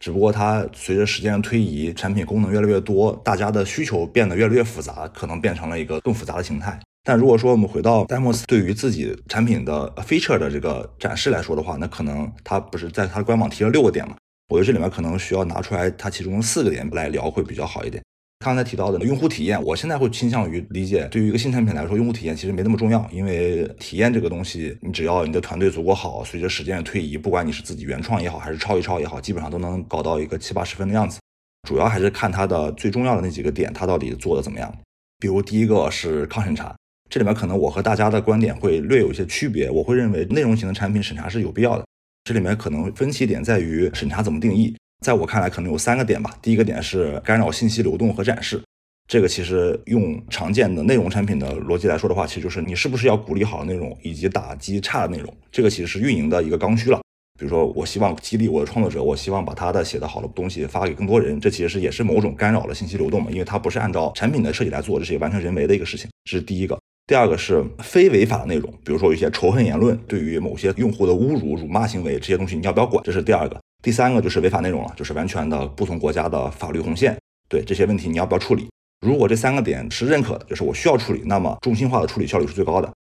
[0.00, 6.78] 只不过它随着时间的推移，产品功能越来越多，大家的需求变得越来越复杂，可能变成了一个更复杂的形态。
[7.02, 14.16] 但如果说我们回到戴莫斯对于自己产品的 feature 的这个展示来说的话，那可能他不是在他官网提了六个点嘛？
[14.48, 18.02] 我觉得这里面可能需要拿出来它其中四个点来聊会比较好一点。
[18.38, 31.18] 刚才提到的用户体验，我现在会倾向于理解，对于一个新产品来说，用户体验其实没那么重要，因为体验这个东西，你只要你的团队足够好，随着时间的推移，不管你是自己原创也好，还是抄一抄也好，基本上都能搞到一个七八十分的样子。
[31.66, 34.72] 主要还是看它的最重要的那几个点，它到底做的怎么样。
[35.18, 36.76] 比如第一个是抗审查，
[37.10, 41.84] 这里面可能我和大家的观点会略有一些区别，我会认为内容型的产品审查是有必要的。
[42.22, 44.76] 这里面可能分歧点在于审查怎么定义。
[45.04, 46.34] 在我看来，可能有三个点吧。
[46.40, 48.60] 第一个点是干扰信息流动和展示，
[49.08, 55.32] 这个其实用常见的内容产品的逻辑来说的话，其实就是你是不是要鼓励好的内容，以及打击差的内容。
[55.52, 57.00] 这个其实是运营的一个刚需了。
[57.38, 66.08] 比如说，我希望激励我的创作者，我希望把他的写的好的东西发给更多人，这其实是也是某种干扰了信息流动嘛，因为它不是按照产品的设计来做，这是一个完全人为的一个事情。
[66.24, 66.78] 这是第一个。
[67.06, 73.04] 第二个是非违法的内容，比如说一些仇恨言论，对于某些用户的侮辱、辱骂行为，这些东西你要不要管？
[73.04, 73.60] 这是第二个。
[73.86, 77.16] 第三个就是违法内容了，就是完全的不同国家的法律红线。
[77.48, 78.68] 对这些问题，你要不要处理？
[79.06, 82.92] 如果这三个点是认可的，就是我需要处理，那么中心化的处理效率是最高的。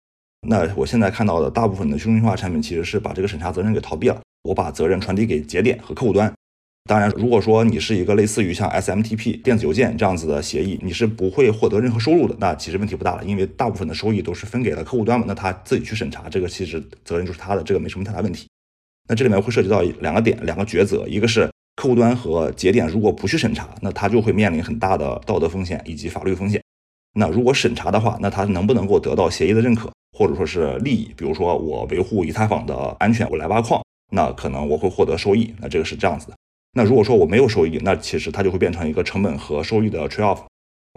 [0.46, 4.20] 那我现在看到的大部分的中心化产品，其实是把这个审查责任给逃避了。
[4.42, 6.30] 我把责任传递给节点和客户端。
[6.86, 12.36] 当然，如果说你是一个类似于像 SMTP 电子邮件这样子的协议，你是不会获得任何收入的。
[12.38, 18.46] 那其实问题不大了，因为大部分的收益都是分给了客户端嘛，那他自己去审查，这个其实责任就是他的，这个没什么太大问题。
[19.08, 26.62] 那这里面会涉及到两个点，两个抉择，一个是客户端和节点如果不去审查，那它就会面临很大的道德风险以及法律风险。
[27.16, 31.12] 那如果审查的话，那它能不能够得到协议的认可，或者说是利益？
[31.16, 35.54] 比如说我维护以太坊的安全，我来挖矿，那可能我会获得收益。
[35.60, 36.34] 那这个是这样子的。
[36.72, 40.40] 那如果说我没有收益，那其实它就会变成一个成本和收益的 trade off。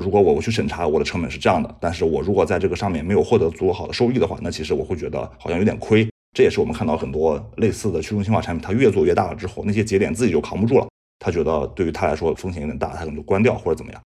[0.01, 6.07] 如果我去审查，我的成本是这样的，但是我如果在这个上面没有获得足够好的收益的话，那其实我会觉得好像有点亏。
[6.37, 13.99] 这也是我们看到很多类似的去中心化产品，它越做越大了之后，那些节点自己就扛不住了，他觉得对于他来说风险有点大，他可能就关掉或者怎么样。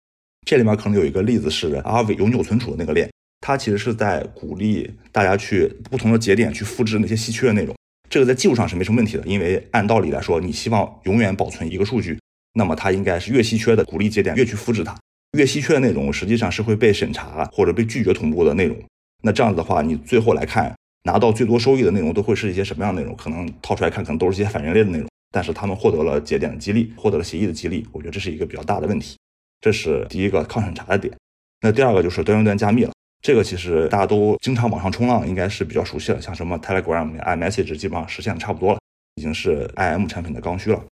[0.47, 7.75] 这里面可能有一个例子是阿伟永久存储的那个链，它其实是在鼓励大家去不同的节点去复制那些稀缺的内容。
[8.09, 12.17] 这个在技术上是没什么问题的，因为按道理来说，你希望永远保存一个数据，
[12.55, 14.97] 那么它应该是越稀缺的，鼓励节点越去复制它。
[15.37, 18.77] 越稀缺的内容实际上是会被审查或者被拒绝同步的内容。
[19.25, 20.73] 那这样子的话，你最后来看。
[21.05, 23.17] 拿到最多收益的内容都会是一些什么样的内容？
[23.17, 25.09] 可能套出来看，可能都是一些反人类的内容。
[25.33, 29.17] 但是他们获得了节点的激励，获得了协议的激励，我觉得这是一个比较大的问题。
[29.61, 31.15] 这是第一个抗审查的点。
[31.61, 32.93] 那第二个就是端用端加密了。
[33.23, 36.21] 这个其实大家都经常网上冲浪，应该是比较熟悉了。
[36.21, 38.81] 像什么 Telegram、iMessage 基本上实现的差不多了，
[39.17, 40.83] 已经是 IM 产品的刚需了。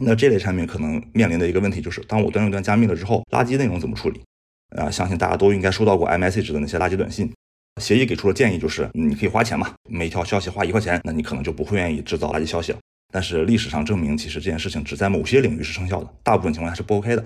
[0.00, 4.20] 那这类产品可能面临的一个问题就是，当我端用端加密了之后，垃圾内容怎么处理？
[4.76, 7.32] 啊，相信大家都应该收到过 iMessage 的那些垃圾短信。
[7.80, 12.78] 协议给出的建议就是，你可以花钱嘛，每条消息花一块钱，那你可能就不会愿意制造垃圾消息了。
[13.12, 17.22] 但是历史上证明，其实这件事情只在某些领域是生效的，大部分情况下是不 OK 的。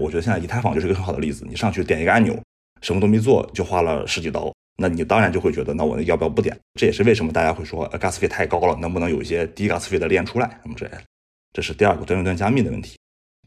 [0.00, 2.38] 我觉得现在以太坊就是一个很好的例子，你上去点一个按钮，
[2.80, 6.58] 什么都没做就花了十几刀，那你当然就会觉得，那我要不要不点？
[6.74, 11.02] 这也是为什么大家会说 gas 费太高了，能不能有一些低 gas 费的链出来什么之类的？
[11.52, 12.96] 这是第二个端对端加密的问题。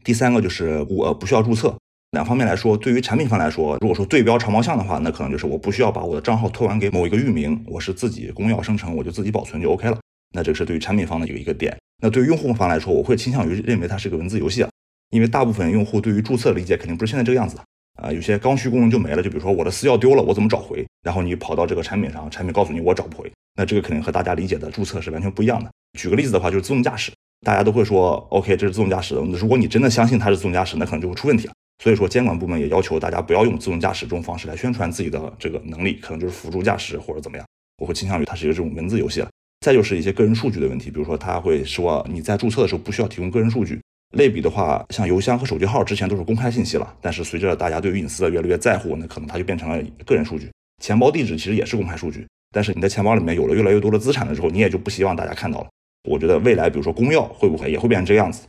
[0.02, 1.76] 第三个就是我不需要注册。
[2.12, 9.98] 两方面来说，对于产品方来说，如果说对标长毛象的话，那可能就是我不需要把我的账号托管给某一个域名，我是自己公钥生成，我就自己保存就 OK 了。
[10.34, 11.76] 那这个是对于产品方的有一个点。
[12.02, 14.70] 那对于用户方来说，我会倾向于认为它是个文字游戏啊，
[15.10, 17.62] 因为大部分用户对于注册理解肯定不是现在这个样子的。
[18.02, 19.22] 啊，有些刚需功能就没了。
[19.22, 20.86] 就比如说我的私钥丢了，我怎么找回？
[21.02, 25.70] 然后你跑到这个产品上，产品告诉你我找不回，那这个肯定和大家理解的注册是完全不一样的。
[25.98, 29.14] 举个例子的话，就是自动驾驶，大家都会说 OK，这是自动驾驶。
[29.14, 31.52] 如果你真的相信它是自动驾驶，那可能就会出问题了。
[31.82, 37.46] 所以说，监管部门也要求大家不要用自动驾驶这种方式来宣传自己的这个能力，可能就是辅助驾驶或者怎么样。
[37.78, 39.28] 我会倾向于它是一个这种文字游戏了。
[39.60, 43.80] 再就是一些个人数据的问题，比如说他会说你在注册的时候不需要提供个人数据。
[44.16, 50.48] 类比的话，像邮箱和手机号之前都是公开信息了，但是随着大家对于隐私的越来越在乎，那可能它就变成了个人数据。
[50.80, 55.66] 钱包地址其实也是公开数据，但是你的钱包里面有了越来越多的资产的时候，你也就不希望大家看到了。
[56.08, 58.46] 我觉得未来，比如说公钥会不会也会变成这个样子？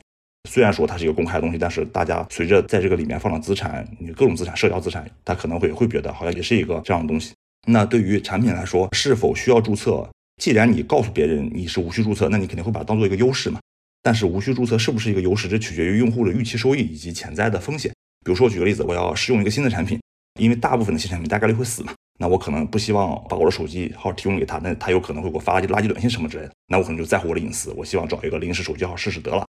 [0.47, 7.33] 虽然说它是一个公开的东西，但是大家随着在这个里面放了资产，你各种资产、社交资产，他可能会会觉得好像也是一个这样的东西。
[7.67, 10.09] 那对于产品来说，是否需要注册？
[10.41, 13.59] 既然你告诉别人你是无需注册，那你肯定会把它当做一个优势嘛。
[14.01, 17.91] 但是无需注册是不是一个优势，这取决于用户的预期收益以及潜在的风险。
[18.23, 19.99] 比如说，我举个例子，我要试用一个新的产品，
[20.39, 29.43] 因为大部分的新产品大概率会死嘛，那我可能不希望把我的手机号提供给他，那他有可能会给我发垃圾垃圾短信什么之类的，那我可能就在乎我的隐私，我希望找一个临时手机号试试得了。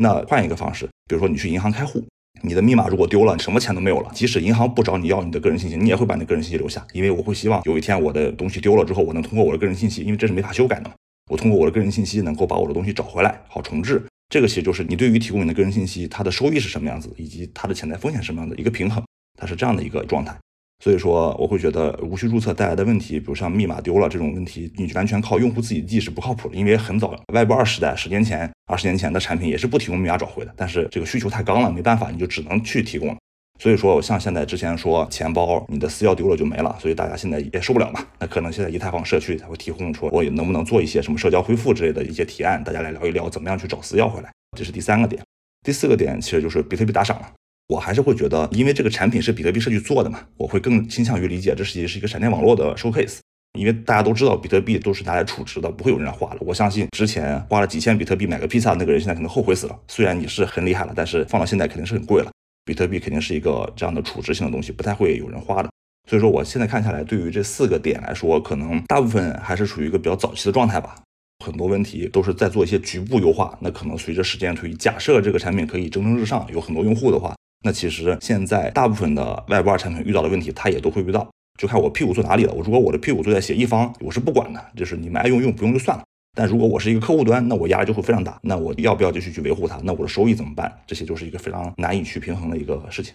[0.00, 2.02] 那换一个方式，比如说你去银行开户，
[2.42, 10.90] 你的密码如果丢了，什么钱都没有了，即使银行不找你要你的个人信息，你也会把你的个人信息留下，因为我会希望有一天我的东西丢了之后，我能通过我的个人信息，因为这是没法修改的，
[11.30, 14.00] 我通过我的个人信息能够把我的东西找回来，好重置。
[14.28, 19.02] 这个其实就是你对于提供你的个人信息，它的收益是什么样子，以及它的潜在风险什么样的一个平衡，
[19.36, 20.36] 它是这样的一个状态。
[20.82, 26.54] 所以说，我会觉得无需注册带来的问题，比如像密码丢了这种问题，你完全靠用户自己记是不靠谱的。
[26.54, 30.54] 因为很早，Web 二时代，十年前、二十年前的产品也是不提供密码找回的。
[30.56, 33.16] 但是这个需求太高了，没办法，你就只能去提供了。
[33.60, 38.06] 所以说，像现在之前说钱包你的私钥丢了就没了，所以大家现在也受不了嘛。
[38.20, 44.30] 那可能现在以太坊社区才会提供出我能不能做一些什么社交恢复之类的一些提案，大家来聊一聊怎么样去找私钥回来。
[44.56, 45.20] 这是第三个点。
[45.66, 47.32] 第四个点其实就是比特币打赏了。
[47.68, 53.18] 我还是会觉得，因为这个产品是比特币社区做的嘛，我会更倾向于理解这实际是一个闪电网络的 showcase。
[53.58, 56.38] 因为大家都知道，比特币都是拿来储值的，不会有人来花的。
[56.40, 59.78] 我相信之前花了几千比特币买个披萨那个人，现在可能后悔死了。
[59.86, 62.30] 虽然你是很厉害了，但是放到现在肯定是很贵了。
[62.64, 65.68] 比特币肯定是一个这样的储值性的东西，不太会有人花的。
[66.08, 70.96] 所以说，我现在看下来，对于这四个点来说，可能大部分还是处于一个比较早期的状态吧。
[71.44, 73.58] 很多问题都是在做一些局部优化。
[73.60, 77.34] 那可能随着时间推移，假设这个产品可以蒸蒸日上，有很多用户的话。
[77.64, 82.52] 那其实现在大部分的 Web 二产品遇到的问题，它也都会遇到，就看我屁股坐哪里了。
[82.52, 86.04] 我如果我的屁股坐在协议方，我是不管的，就是你们爱用用，不用就算了。
[86.36, 88.38] 但如果我是一个客户端，那我压力就会非常大。
[88.42, 89.76] 那我要不要继续去维护它？
[89.82, 90.72] 那我的收益怎么办？
[90.86, 93.12] 这些就是一个非常难以去平衡的一个事情。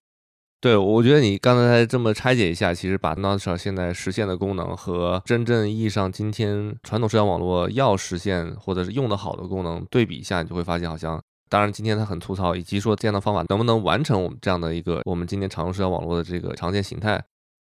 [0.59, 11.21] 对，我觉得你刚才这么拆解一下，其实把 Nostr 现在实现的功能和真正意义上今天传统社交网络要实现或者是用得好的功能对比一下，你就会发现好像。
[11.49, 17.23] 当然，今天它很粗糙，以及说这样的方法能不能完成我们这样的一个我们今天常用社交网络的这个常见形态，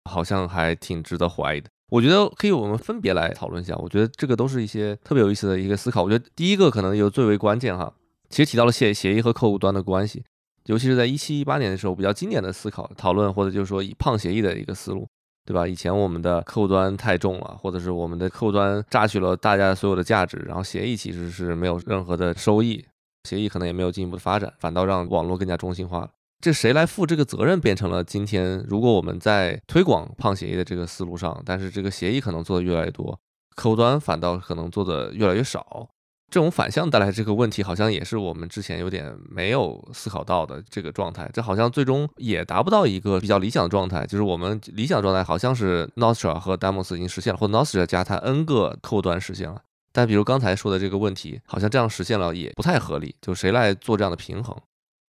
[0.09, 1.69] 好像还挺值得怀疑的。
[1.89, 3.73] 我觉得可以我们分别来讨论一下。
[3.77, 6.03] 我觉得这个都是一些特别有意思的一个思考。
[6.03, 7.93] 我觉得第一个可能有最为关键哈，
[8.29, 10.21] 其实提到了协协议和客户端的关系，
[10.65, 15.07] 尤其是在一七一八年的时候比较经典的思考讨论，或者就是说以胖协议的一个思路，
[15.45, 15.65] 对吧？
[15.65, 22.83] 以前我们的客户端太重了，或者是我们的客户端榨取了大家所有的价值，然后协议其实是没有任何的收益。
[23.27, 26.09] 协议可能也没有进一步的发展，反倒让网络更加中心化了。
[26.39, 33.19] 这谁来负这个责任，变成了今天，如果我们在推广胖协议的这个思路上，但是这个协议可能做的越来越多，
[33.55, 35.89] 客户端反倒可能做的越来越少。
[36.29, 41.29] 这种反向带来这个问题，好像也是我们之前有点没有思考到的这个状态。
[41.33, 49.61] 这好像最终也达不到一个比较理想的状态，就是我们理想状态好像是 Nostra 和 Demos 已经实现了，或者 Nostra 加它 N 个客户端实现了。
[49.97, 53.15] 但比如刚才说的这个问题，好像这样实现了也不太合理。
[53.19, 54.55] 就谁来做这样的平衡？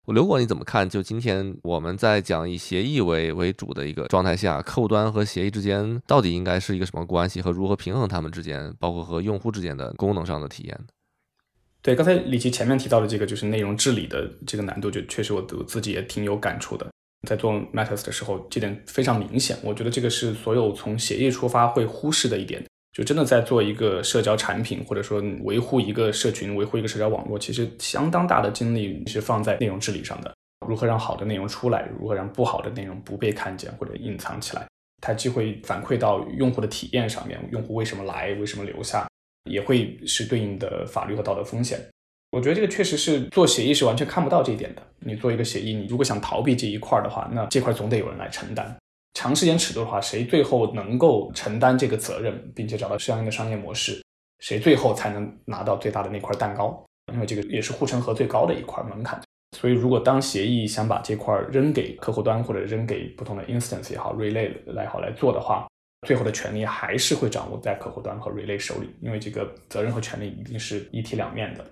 [0.06, 0.88] 我刘果你怎么看？
[0.88, 10.80] 就今天我们在讲以协议为为主的一个状态下，客户端和协议之间到底应该是一个什么关系，和如何平衡他们之间，包括和用户之间的功能上的体验？
[11.82, 16.86] 对，刚才李琦前面提到的这个就是内容治理的这个难度，就确实我我自己也挺有感触的。
[17.28, 19.58] 在做 Matters 的时候，这点非常明显。
[19.62, 22.64] 我觉得这个是所有从协议出发会忽视的一点。
[22.98, 30.34] 就真的在做一个社交产品，或者说维护一个社群、维护一个社交网络，其实相当大的精力是放在内容治理上的。
[30.66, 34.66] 如何让好的内容出来，如何让不好的内容不被看见或者隐藏起来，
[35.00, 39.06] 它既会反馈到用户的体验上面，用户为什么来，为什么留下，
[39.48, 41.78] 也会是对应的法律和道德风险。
[42.32, 44.82] 我觉得这个确实是做协议是完全看不到这一点的。
[44.98, 48.76] 你做一个协议，你如果想逃避这一块的话，那这块总得有人来承担。
[49.14, 54.02] 长时间尺度的话，谁最后能够承担这个责任，并且找到相应的商业模式，
[54.38, 56.84] 谁最后才能拿到最大的那块蛋糕？
[57.12, 59.20] 因为这个也是护城河最高的一块门槛。
[59.56, 65.66] 所以，如果当协议想把这块扔给客户端或者扔给不同的 instance 也好，relay 来好来做的话，
[66.06, 71.64] 最后的权利还是会掌握在客户端和 relay 手里，因为这个责任和权利一定是一体两面的。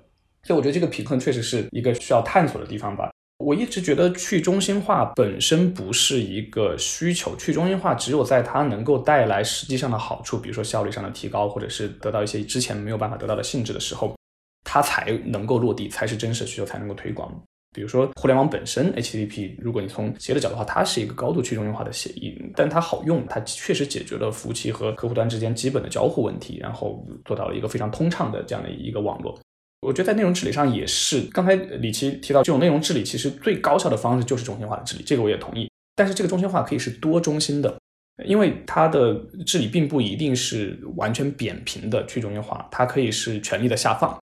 [0.43, 3.11] 所以，我觉得这个平衡确实是一个需要探索的地方吧。
[3.39, 14.17] 我一直觉得去中心化本身不是一个需求，去中心化只有在它能够带来实际上的好处，比如说效率上的提高，或者是得到一些之前没有办法得到的性质的时候，
[14.65, 17.31] 它才能够落地，才是真实需求，才能够推广。
[17.75, 29.39] 比如说互联网本身，HTTP，如果你从企业的角度的话，它是一个高度去中心化的协议，但它好用，它确实解决了服务器和客户端之间基本的交互问题，然后做到了一个非常通畅的这样的一个网络。
[29.81, 35.71] 我觉得在内容治理上也是，刚才李琦提到这种内容治理，其实最高效的方式就是中心化的治理，这个我也同意。
[35.95, 37.79] 但是这个中心化可以是多中心的，
[38.25, 39.15] 因为它的
[39.47, 44.19] 治理并不一定是完全扁平的去中心化，它可以是权力的下放。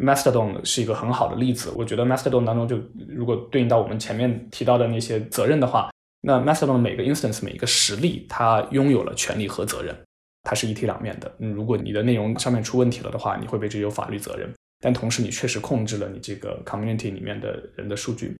[0.00, 2.76] Mastodon 是一个很好的例子，我觉得 Mastodon 当中就
[3.08, 5.90] 如果对应到我们前面提到的那些责任的话，
[6.22, 9.96] 那 Mastodon 每个 instance 每一个实例，它拥有了权利和责任，
[10.42, 11.32] 它是一体两面的。
[11.38, 18.34] 嗯，如果你的内容上面出问题了的话，你会被追究法律责任，但同时你确实控制了你这个 community 里面的人的数据。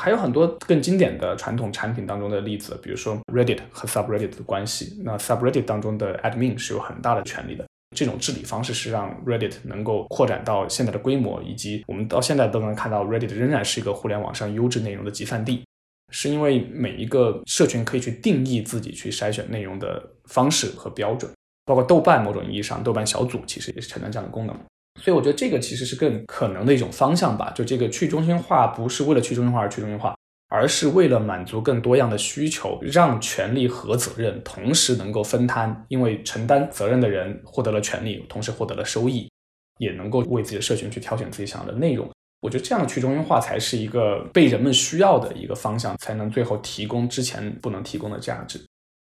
[0.00, 7.66] 还有很多更经典的传统产品当中的例子，比如说 Reddit 和 Subreddit 的关系，那 Subreddit 当中的 admin 是有很大的权利的。
[7.94, 15.64] 这种治理方式是让 Reddit 能够扩展到现在的规模，以及我们到现在都能看到 Reddit 仍然是一个互联网上优质内容的集散地，
[16.12, 21.30] 是因为每一个社群可以去定义自己去筛选内容的方式和标准，
[21.66, 24.56] 包括豆瓣某种意义上，豆瓣小组其实也是承担这样的功能，
[25.00, 30.14] 所以我觉得这个其实是更可能的一种方向吧，就这个去中心化不是为了去中心化而去中心化。
[30.52, 39.30] 而是为了满足更多样的需求，让权利和责任同时能够分摊，因为承担责任的人获得了权利，同时获得了收益，
[39.78, 42.10] 也能够为自己的社群去挑选自己想要的内容。
[42.40, 48.60] 我觉得这样的去中心化才是一个被人们需要的一个方向，才能最后提供之前不能提供的价值。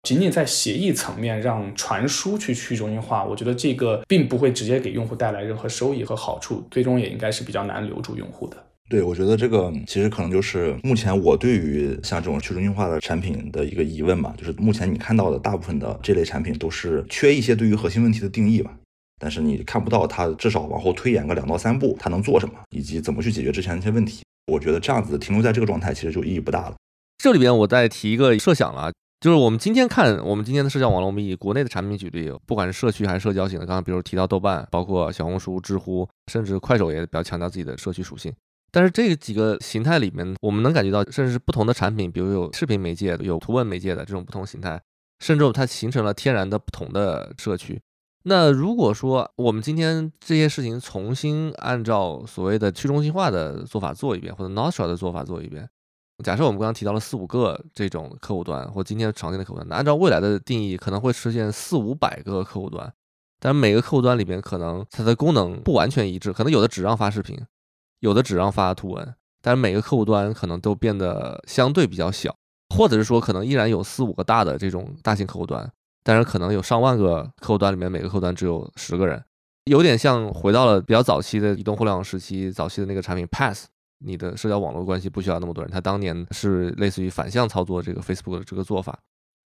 [0.08, 8.56] 仅仅在协议层面让传输去去中心化，我觉得这个并不会直接给用户带来任何收益和好处，最终也应该是比较难留住用户的。
[8.88, 18.74] 对，我觉得这个其实可能就是目前我对于像这种去中心化的产品的一个疑问吧，就是目前你看到的大部分的这类产品都是缺一些对于核心问题的定义吧，
[19.20, 24.22] 但是你看不到它至少往后推演个两到三步，它能做什么，以及怎么去解决之前那些问题。
[24.50, 26.74] 我觉得这样子停留在这个状态，其实就意义不大了。
[27.22, 28.90] 这里边我再提一个设想了，
[29.20, 38.32] 就是我们今天看我们今天的社交网络，我们以国内的产品举例，不管是社区还是社交型的，刚刚比如提到豆瓣，包括小红书、知乎，甚至快手也比较强调自己的社区属性。
[38.70, 44.80] 但是这几个形态里面，我们能感觉到，甚至是不同的产品，比如有视频媒介、有图文媒介的这种不同形态，
[45.18, 47.80] 甚至它形成了天然的不同的社区。
[48.24, 55.68] 那如果说我们今天这些事情重新按照所谓的去中心化的做法做一遍，或者 Nostra 的做法做一遍，
[56.24, 62.92] 假设我们刚刚提到了四五个这种客户端，或今天常见的客户端，那按照未来的定义，可能会出现四五百个客户端，
[63.38, 67.38] 但每个客户端里边可能它的功能不完全一致，可能有的只让发视频。
[68.00, 72.32] 有的只让发图文，但是每个客户端可能都变得相对比较小，
[72.72, 75.68] 或者是说可能依然有四五个大的这种大型客户端，
[76.04, 79.20] 但是可能有上万个客户端里面每个客户端只有十个人，
[79.64, 83.66] 有点像回到了比较早期的移动互联网时期，早期的那个产品 Pass，
[83.98, 88.98] 你的社交网络关系不需要那么多人，他当年是类似于反向操作这个 Facebook 的这个做法。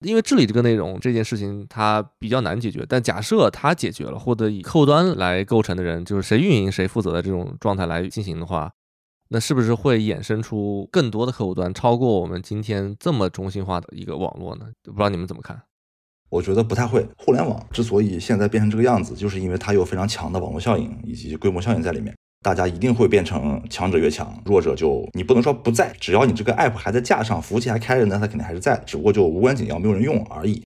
[0.01, 8.70] 因为治理这个内容这件事情它比较难解决，但假设它解决了，或者以客户端来构成的人，就是谁运营谁负责的这种状态来进行的话，
[9.30, 14.66] 那是不是会衍生出更多的客户端，超过我们今天这么中心化的一个网络呢？
[14.84, 15.59] 不知道你们怎么看？
[16.28, 17.09] 我觉得不太会。
[17.16, 22.14] 互联网之所以现在变成这个样子，就是因为它有非常强的网络效应以及规模效应在里面。
[22.47, 30.62] 大家一定会变成强者越强，弱者就你不能说不在，只要你这个 app 还在架上，服务器还开着呢，它肯定还是在，只不过就无关紧要，没有人用而已。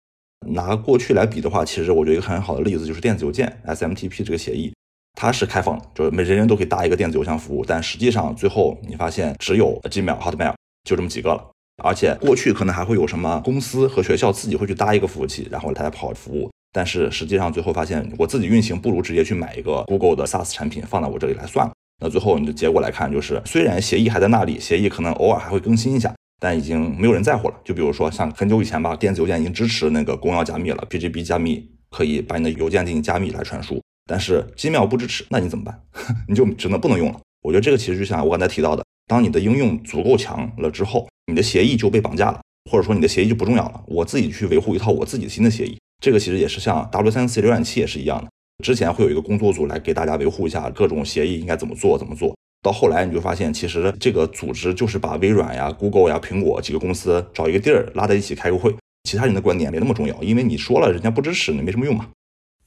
[0.46, 4.74] 拿过去来比的话，其实我觉得一个很好的例子就是电子邮件 SMTP 这个协议，
[5.14, 10.52] 它是开放，就是每人人都可以搭一个电子邮箱服务，但实际上最后你发现只有 Gmail、Hotmail
[10.84, 11.50] 就这么几个了，
[11.82, 16.49] 而且过去可能还会有什么公司和学校自己会去搭一个服务器，然后来跑服务。
[16.72, 21.72] 但是实际上最后发现，我自己运行不如直接去买一个 Google 的 SaaS 产品放到我这里来算了。
[22.02, 27.54] 那最后你的结果来看，就是虽然协议还在那里，协议可能偶尔还会更新一下，但已经没有人在乎了。
[27.64, 35.82] 就比如说像很久以前吧，电子邮件已经支持那个公钥加密了，PGP 加密可以把你的邮件进行加密来传输，但是 Gmail 不支持，那你怎么办？
[36.28, 37.20] 你就只能不能用了。
[37.42, 42.40] 我觉得这个其实就像我刚才提到的，当你的应用足够强了之后，你的协议就被绑架了，
[42.70, 43.82] 或者说你的协议就不重要了。
[43.86, 45.76] 我自己去维护一套我自己的新的协议。
[46.00, 48.30] 这个其实也是像 W3C 浏览器也是一样的，
[48.64, 58.74] 之前会有一个工作组来给大家维护一下各种协议应该怎么做怎么做，到后来你就发现，其实这个组织就是把微软呀、Google 呀、苹果几个公司找一个地儿拉在一起开个会，
[59.04, 62.08] 其他人的观点没那么重要，因为你说了人家不支持，你没什么用嘛。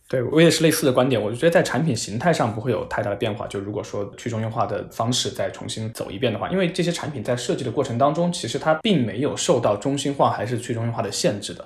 [0.09, 3.47] 对我也是类似的观点，我就觉得在产品形态上不会有太大的变化。
[3.47, 11.65] 就如果说去中心化的方式再重新走一遍的话，因为这些产品在设计的过程当中，其实它并没有受到中心化还是去中心化的限制的，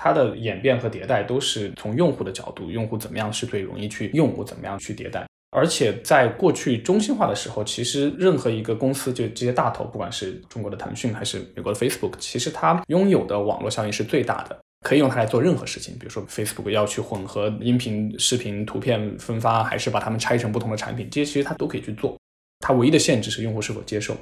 [0.00, 5.26] 它的演变和迭代都是从用户的角度，用户怎么样是最容易去用户怎么样去迭代。
[5.50, 14.56] 而且在过去中心化的时候，其实任何一个公司，就这些大头，不管是中国的腾讯还是美国的 Facebook，其实它拥有的网络效应是最大的。
[14.86, 22.16] 可以用它来做任何事情，比如说 Facebook 要去混合音频、视频、图片分发，还是把它们拆成不同的产品，这些其实它都可以去做。
[22.60, 24.16] 它唯一的限制是用户是否接受。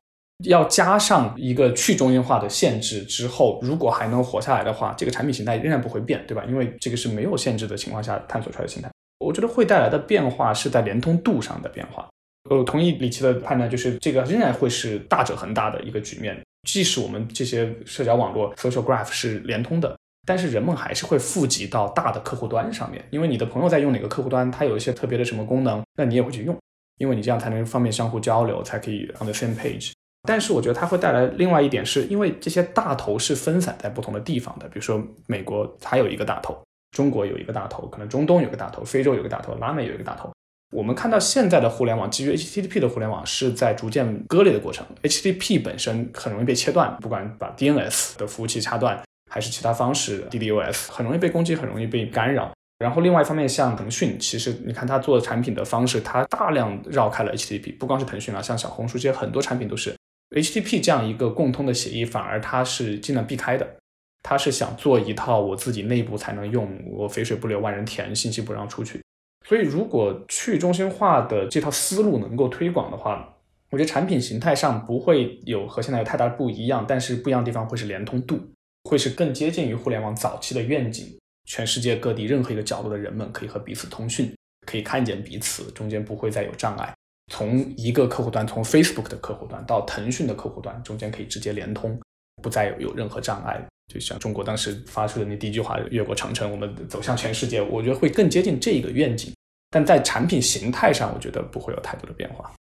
[0.45, 6.45] 要加上一个去中心化的限制之后，如果还能活下来的话，这个产品形态仍然不会变，对吧？
[6.47, 8.91] 因为这个是没有限制的情况下探索出来的形态。
[9.19, 12.07] 我觉得会带来的变化是在连通度上的变化。
[12.51, 16.41] 我同意李琦的判断，就是这个仍然会是大者恒大的一个局面。
[16.69, 19.97] 即使我们这些社交网络 social graph 是连通的。
[20.29, 26.57] 但是人们还是会富集到大的客户端上面，因为你的朋友在用哪个客户端，它有一些特别的什么功能，那你也会去用，
[26.99, 29.93] 因为你这样才能方便相互交流，才可以 on the same page。
[30.27, 36.59] 但是我觉得它会带来另外一点，是因为这些大头是分散在不同的地方的，比如说美国它有一个大头，
[36.91, 40.31] 中国有一个大头，可能中东有个大头，非洲有个大头，拉美有一个大头。
[40.75, 49.01] 我们看到现在的互联网基于 HTTP 的互联网是在逐渐割裂的过程，HTTP 本身很容易被切断，不管把 DNS 的服务器掐断。
[49.29, 52.53] 还是其他方式，DDoS 很容易被攻击，很容易被干扰。
[52.79, 57.77] 然后另外一方面，像腾讯，其实你看它做产品的方式，它大量绕开了 HTTP。
[57.77, 59.96] 不光是腾讯啊，像小红书这些很多产品都是
[60.31, 63.77] HTTP 这样一个共通的协议，反而它是尽量避开的。
[64.23, 69.01] 它是想做一套我自己内部才能用，我肥水不流外人田，信息不让出去。
[69.47, 73.37] 所以如果去中心化的这套思路能够推广的话，
[73.71, 78.41] 我觉得产品形态上不会有和现在有太大的不一样，但是不一样的地方会是连通度。
[78.89, 84.33] 会是更接近于互联网早期的愿景，全世界各地任何一个角落的人们可以和彼此通讯，
[84.65, 86.95] 可以看见彼此，中间不会再有障碍。
[87.33, 92.01] 从一个客户端，从 Facebook 的客户端到腾讯的客户端，中间可以直接连通，
[92.43, 93.61] 不再有有任何障碍。
[93.93, 99.33] 就像中国当时发出的那第一句话“越过长城，我们走向全世界”，我觉得会更接近这一个愿景。
[99.71, 102.53] 但在产品形态上，我觉得不会有太多的变化。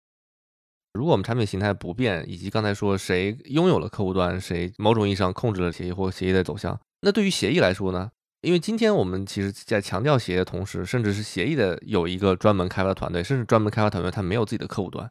[0.94, 8.12] 如果我们产品形态不变，以及刚才说谁拥有了客户端，谁某种意义上控制了协议或协议的走向，那对于协议来说呢？
[8.46, 15.10] 因为今天我们其实在强调协议的同时，甚至是协议的有一个专门开发团队，甚至专门开发团队它没有自己的客户端。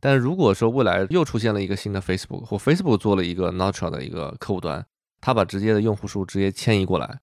[0.00, 4.86] 但如果说未来又出现了一个新的 Facebook，或 Facebook 做了一个 Natural 的一个客户端，
[5.20, 7.18] 它把直接的用户数直接迁移过来。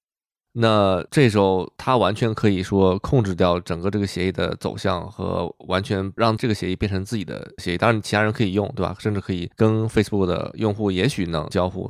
[0.56, 7.78] 那这时候，他完全可以说控制掉整个这个协议的走向和完全让这个协议变成自己的协议。
[7.78, 8.96] 当然，其他人可以用，对吧？
[9.00, 11.90] 甚至可以跟 Facebook 的用户也许能交互，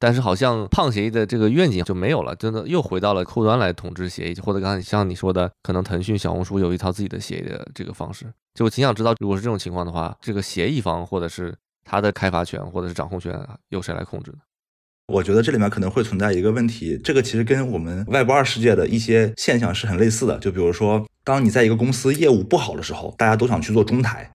[0.00, 8.24] 但是好像胖协议的这个愿景就没有了，真的又回到了客端来统治协议，或者刚才像你说的，可能腾讯、小红书有一套自己的协议的这个方式。
[8.54, 13.38] 就我挺想知道，如果是这种情况的话，这个协议方或者是它的开发权或者是掌控权
[13.68, 14.38] 由谁来控制呢？
[15.12, 20.38] 我觉得这里面可能会存在一个问题，这个其实跟我们外部二世界的一些现象是很类似的。
[20.38, 24.30] 就比如说，当你在一个公司业务不好的时候，大家都想去做中台，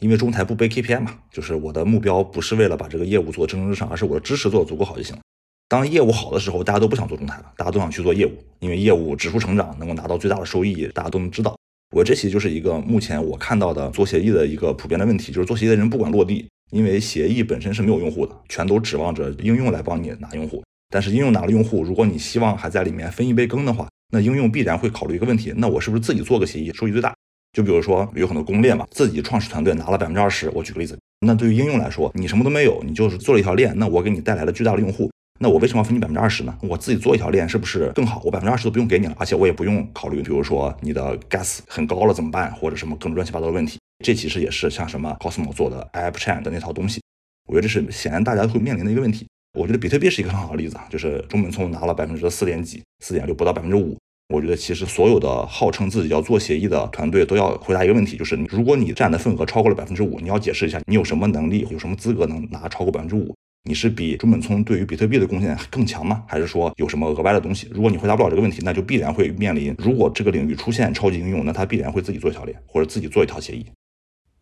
[0.00, 5.22] 因为中台不背 KPI 嘛，就是我的目标不是为了把这个业务做蒸蒸日上，而是我的知识做的足够好就行了。
[5.68, 11.56] 当业务好的时候，大家都不想做中台了，大家都想去做业务，因为业务指数成长，能够拿到最大的收益，大家都能知道。
[11.94, 16.46] 我这其实就是一个目前我看到的做协议的一个普遍的问题，就是做协议的人不管落地。
[16.70, 20.62] 因为协议本身是没有用户的，全都指望着应用来帮你拿用户。
[20.88, 27.12] 但是应用拿了用户，如果你希望还在里面分一杯羹的话，那应用必然会考虑一个问题：那我是不是自己做个协议收益最大？
[27.52, 30.50] 就比如说有很多公链嘛，自己创始团队拿了百分之二十。
[30.54, 36.56] 我举个例子，那对于应用来说，你什么都没有，你就是做了一条链，那我给你带来了巨大的用户，那我为什么要分你百分之二十呢？
[36.62, 38.20] 我自己做一条链是不是更好？
[38.24, 43.78] 我百分之二十都不用给你了，而且我也不用考虑，比如说你的 gas 很高了怎么办，或者什么各种乱七八糟的问题。
[44.04, 47.02] 这其实也是像什么 Cosmo 做的 App Chain 的那套东西。
[47.46, 49.26] 我觉得这是显然大家会面临的一个问题。
[49.58, 53.98] 我觉得比特币是一个很好的例子啊，就是中本聪拿了百分之四点几、四点六，不到百分之五。
[54.30, 63.34] 我觉得其实所有的号称自己要做协议的团队都要回答一个问题，就是如果你占的份额超过了百分之五，你要解释一下你有什么能力、有什么资格能拿超过百分之五？
[63.68, 66.22] 你是比中本聪对于比特币的贡献更强吗？
[66.28, 67.68] 还是说有什么额外的东西？
[67.72, 73.66] 如果你回答不了这个问题，那就必然会面临，如果这个领域出现超级应用，那他必然会自己做一条链或者自己做一条协议。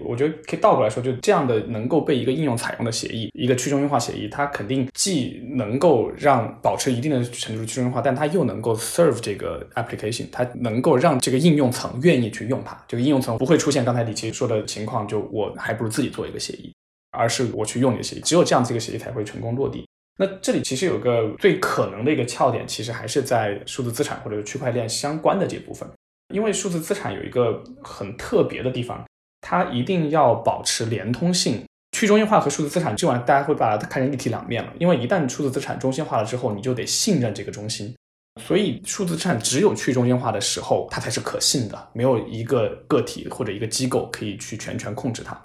[0.05, 12.80] 我觉得可以倒过来说，就这样的能够被一个应用采用的协议，一个去中心化协议，它肯定既能够让保持一定的程度去中心化，但它又能够 serve 这个 application，它能够让这个应用层愿意去用它。
[12.86, 16.72] 这个应用层不会出现刚才李琦说的情况，就我还不如自己做一个协议，
[17.11, 19.84] 而是我去用你的协议，只有这样这个协议才会成功落地。
[20.20, 25.88] 那这里其实有个最可能的一个窍点，其实还是在数字资产或者区块链相关的这部分，
[26.32, 29.05] 因为数字资产有一个很特别的地方。
[29.41, 34.72] 它一定要保持连通性，去中心化和数字资产这玩意大家会把它看成一体两面了。
[34.78, 37.95] 因为一旦数字资产中心化了之后，你就得信任这个中心，
[38.43, 45.41] 所以数字资产只有去中心化的时候，它才是可信的，没有一个个体或者一个机构可以去全权控制它。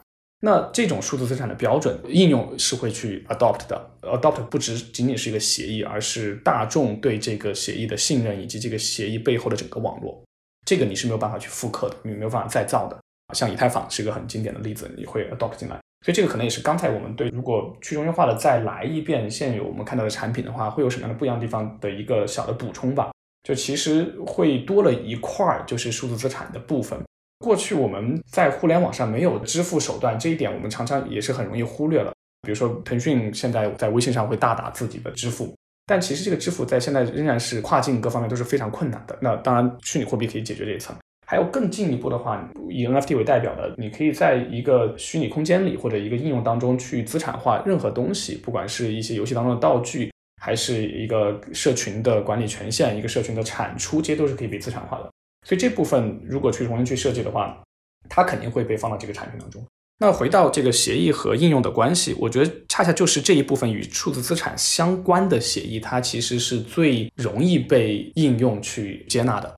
[0.46, 10.22] 那这种数字资产的标准应用是会去 adopt 的，adopt 不只仅仅是一个协议，而是大众对这个协议的信任以及这个协议背后的整个网络，
[10.66, 13.00] 这个你是没有办法去复刻的，你没有办法再造的。
[13.34, 15.76] 像以太坊是一个很经典的例子，你会 adopt 进来，
[16.06, 23.12] 所以这个可能也是刚才我们对如果去中心化的再来一遍现有我们看到的产品的话，会有什么样的不一样地方的一个小的补充吧。
[23.44, 26.98] 就其实会多了一块，就是数字资产的部分。
[27.40, 32.14] 过去我们在互联网上没有支付手段，这一点我们常常也是很容易忽略了。
[32.44, 35.54] 比如说腾讯现在在微信上会大打自己的支付，
[35.86, 39.18] 但其实这个支付在现在仍然是跨境各方面都是非常困难的。
[39.22, 40.96] 那当然，虚拟货币可以解决这一层。
[41.34, 55.10] 还有更进一步的话，以 NFT 为代表的，你可以在一个虚拟空间里或者一个应用当中去资产化任何东西，不管是一些游戏当中的道具，还是一个社群的管理权限，一个社群的产出，这些都是可以被资产化的。
[55.44, 57.60] 所以这部分如果去重新去设计的话，
[58.08, 59.66] 它肯定会被放到这个产品当中。
[59.98, 69.52] 那回到这个协议和应用的关系，我觉得恰恰就是这一部分与数字资产相关的协议，它其实是最容易被应用去接纳的。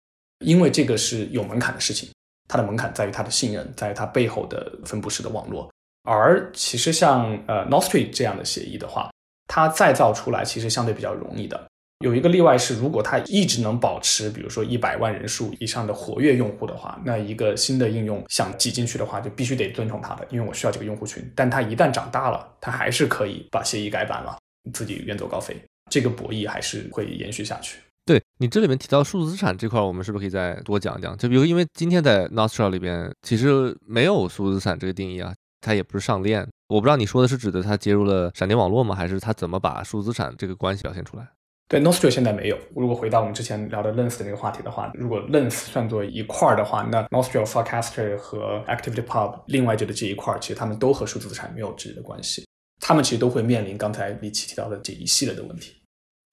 [0.46, 2.08] 因为这个是有门槛的事情，
[2.48, 5.70] 它的门槛在于它的信任，在于它背后的分布式的网络。
[6.04, 9.10] 而其实像呃 Nostri 这样的协议的话，
[9.48, 11.68] 它再造出来其实相对比较容易的。
[12.00, 21.28] 有一个例外是，如果它一直能保持，比如说一百万人数以上的活跃用户的话，那一个新的应用想挤进去的话，就必须得尊重它的，因为我需要这个用户群。
[21.34, 24.38] 但它一旦长大了，它还是可以把协议改版了，
[24.74, 25.56] 自己远走高飞。
[25.89, 27.80] 这个博弈还是会延续下去。
[28.06, 31.18] 对你这里面提到数字资产这块，我们是不是可以再多讲讲？
[31.18, 36.47] 就比如，因为今天在 Nostra 里边其实没有数字资产这个定义啊，它也不是上链。
[36.68, 38.93] 我不知道你说的是指的它接入了闪电网络吗？
[38.93, 41.28] 还是它怎么把数字资产这个关系表现出来？
[41.68, 42.60] 对，Nostra 现在没有。
[42.76, 52.45] 如果回到我们之前聊的 Lens 的那个话题的话，如果 Lens 算作一块儿的话，那 Nostra Forecaster 和 ActivityPub 另外这的这一块儿，其实他们都和数字资产没有直接的关系。
[52.80, 55.74] 他们其实都会面临刚才李奇提到的这一系列的问题。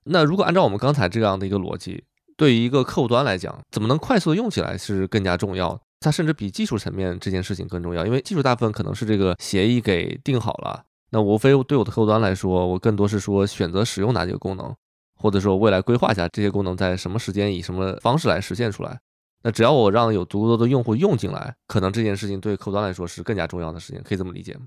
[0.04, 2.04] 那如果按照我们刚才这样的一个逻辑，
[2.36, 5.80] 对于一个客户端来讲，怎么能快速的用起来是更加重要。
[6.00, 10.82] 它甚至比技术层面这件事情更重要，因为技术大部分可能是这个协议给定好了。
[11.10, 14.74] 那无非对我的客户端来说，我更多是说选择使用哪几个功能，
[15.20, 18.98] 或者说未来规划一下这些功能在什么时间以什么方式来实现出来。
[19.44, 24.62] 那只要我让有足够多的用户用进来，可能这件事情对客户端来说是更加重要的事情，可以这么理解吗？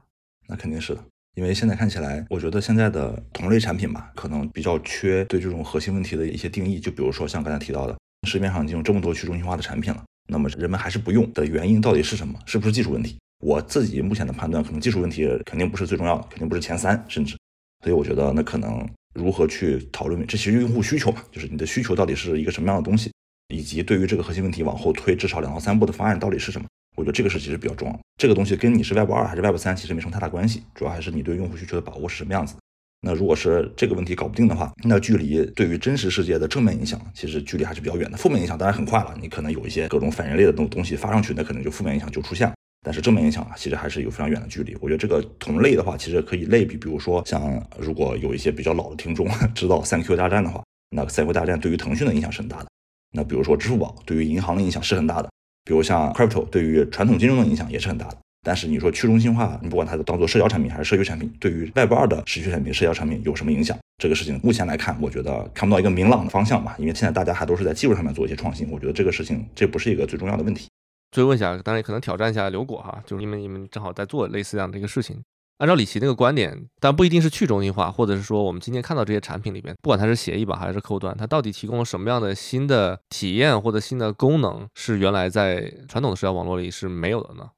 [0.47, 1.03] 那肯定是的。
[1.35, 6.79] 因为现在看起来，我觉得现在的同类产品吧，可能比较缺对这种核心问题的一些定义。
[6.79, 7.95] 就比如说像刚才提到的，
[8.27, 12.39] 市面上已经有这么多去中心化的产品了，那么人们还是不用的原因到底是什么？
[12.45, 13.17] 是不是技术问题？
[13.43, 17.35] 我自己目前的判断，可能技术问题肯定不是最重要的，肯定不是前三，甚至。
[17.83, 23.11] 所以我觉得那可能如何去讨论，这其实用户需求嘛，就是你的需求到底是一个什么样的东西，
[23.49, 26.65] 以及对于这个核心问题往后推至少两到三步的方案到底是什么？
[26.95, 32.55] 我觉得这个是其实比较重要，这个东西跟你是 Web 二还是 Web 三其实没什么太大关系，主要还是你对用户需求的把握是什么样子。
[33.01, 38.17] 那如果是这个问题搞不定的话，那距离对于真实世界的正面影响，其实距离还是比较远的。
[38.17, 42.55] 负面影响当然很快了，你可能有一些各种反人类的东东西发上去，那可能就负面影响就出现了。
[42.83, 44.75] 但是正面影响啊，其实还是有非常远的距离。
[44.79, 52.67] 我觉得这个同类的话，其实可以类比，比如说像如果有一些比较老的听众 知道三 Q 大战的话，那三 Q 大战对于腾讯的影响是很大的。
[53.11, 55.29] 那比如说支付宝对于银行的影响是很大的。
[55.65, 63.75] 比如像 crypto 对于传统金融的影响也是很大的，但是你说去中心化，你不管它当做社交产品还是社区产品，对于 Web 二的社区产品、社交产品有什么影响？
[63.97, 70.67] 这个事情目前来看，我觉得看不到一个明朗的方向吧，因为现在大家还都是在技术上面做一些创新，我觉得这个事情这不是一个最重要的问题。
[71.11, 75.19] 追问一下，当然可能挑战一下刘果哈，就是因为你们正好在做类似这样的一个事情。
[75.57, 87.49] 按照李琦那个观点，但不一定是去中心化，或者是说我们今天看到这些产品里边，不管它是协议吧还是客户端，它到底提供了什么样的新的体验或者新的功能，是原来在传统的社交网络里是没有的呢？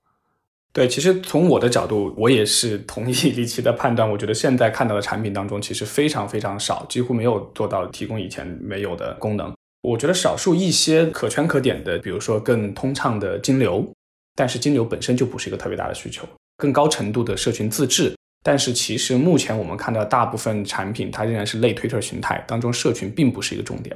[0.74, 4.08] 对，其实从我的角度，我也是同意李琦的判断。
[4.08, 9.52] 我觉得现在看到的产品当中，其实非常非常少，几乎没有做到提供以前没有的功能。
[9.82, 13.92] 我觉得少数一些可圈可点的，比如说更通畅的金流。
[14.36, 16.24] 但是金流本身就不是一个特别大的需求，
[16.58, 18.14] 更高程度的社群自治。
[18.44, 23.96] 但是其实目前我们看到大部分产品，它仍然是类推特形态当中，社群并不是一个重点。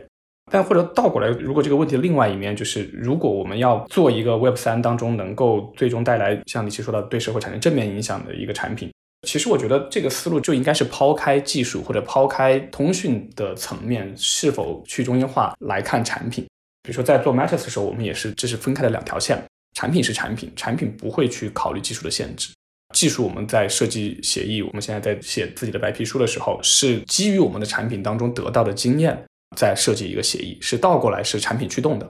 [0.51, 8.91] 但或者倒过来，如果这个问题的另外一面就是，如果我们要做一个 Web 三当中能够最终带来像李琦说的对社会产生正面影响的一个产品，
[9.25, 16.43] 其实我觉得这个思路就应该是抛开技术或者抛开通讯的层面是否去中心化来看产品。
[16.83, 19.41] 比如说在做 Matters 的时候，我们也是这是分开的两条线，
[19.73, 22.51] 产品是产品，产品不会去考虑技术的限制。
[22.93, 29.23] 技术我们在设计协议，我们现在在写自己的白皮书的时候，是基于我们的产品当中得到的经验。
[29.57, 32.09] 在设计一个协议是倒过来是产品驱动的，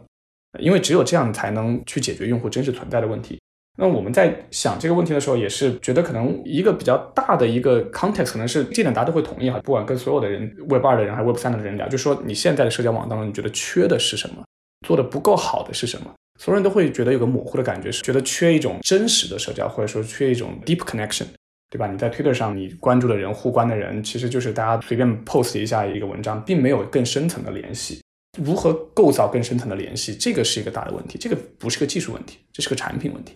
[0.59, 3.39] 因为只有这样才能去解决用户真实存在的问题。
[3.79, 14.43] 那我们在想这个问题的时候，也是觉得可能一个比较大的一个 context，可能是这点大家都会同意哈，不管跟所有的人 Web 二的人还是 Web 三的人聊，就说你现在的社交网当中，你觉得缺的是什么？
[14.85, 16.13] 做的不够好的是什么？
[16.41, 21.25] 所有人都会觉得有个模糊的感觉，是觉得缺一种真实的社交，或者说缺一种 deep connection。
[21.69, 21.87] 对吧？
[21.87, 28.01] 你在 Twitter 上，你关注的人、互关的人，其实就是大家随便 post 一下一个文章，并没有更深层的联系。
[28.43, 31.17] 如何构造更深层的联系，这个是一个大的问题。
[31.17, 33.35] 这个不是个技术问题，这是个产品问题。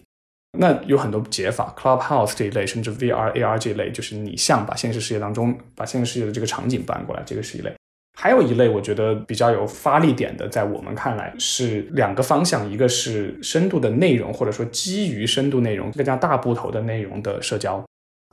[0.58, 7.72] 那有很多解法，Clubhouse 这一类，甚至 VR、AR 这一类，就是你像把现实世界当中，把现实世界的这个场景搬过来，这个是一类。
[8.16, 17.84] 还有一类，我觉得比较有发力点的，在我们看来是两个方向，一个是深度的内容，或者说基于深度内容更加大部头的内容的社交。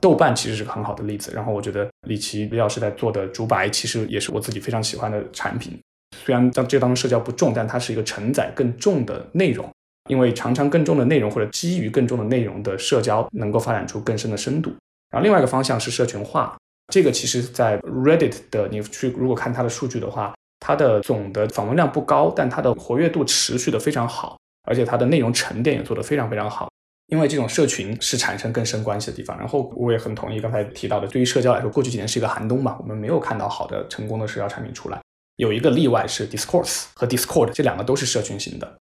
[0.01, 5.79] 豆瓣其实是个很好的例子，然后我觉得李琦李老师在做的竹白其实也是我自己非常喜欢的产品。
[6.25, 9.69] 虽然在这当中社交不重，但它是一个承载更重的内容，
[10.09, 14.71] 因为常常更重的内容或者基于更重的内容的社交能够发展出更深的深度。
[15.09, 16.57] 然后另外一个方向是社群化，
[16.93, 26.69] 这个其实在 Reddit 的你去如果看它的数据的话，它的总的访问量不高，但它的活跃度持续的非常好，而且它的内容沉淀也做得非常非常好。
[27.07, 35.01] 因为这种社群是产生更深关系的地方，然后我也很同意刚才提到的，对于社交来说，过去几年是一个寒冬嘛，我们没有看到好的成功的社交产品出来。
[35.37, 38.77] 有一个例外是 Discourse 和 Discord，这两个都是社群型的。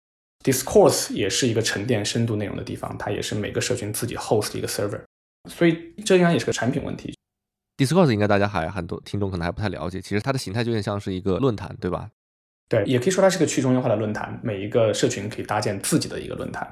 [0.45, 5.01] Discourse 也是一个沉淀深度内容的地方，它也是每个社群自己 host 一个 server，
[5.49, 7.13] 所以这应该也是个产品问题。
[7.77, 12.09] Discord 应该大家还很多听众可能还不太了解，其实它的形态就有点像是一个论坛，对吧？
[12.67, 16.67] 对，也可以说它是个去中心化的论坛，每一个社群可以搭建自己的一个论坛。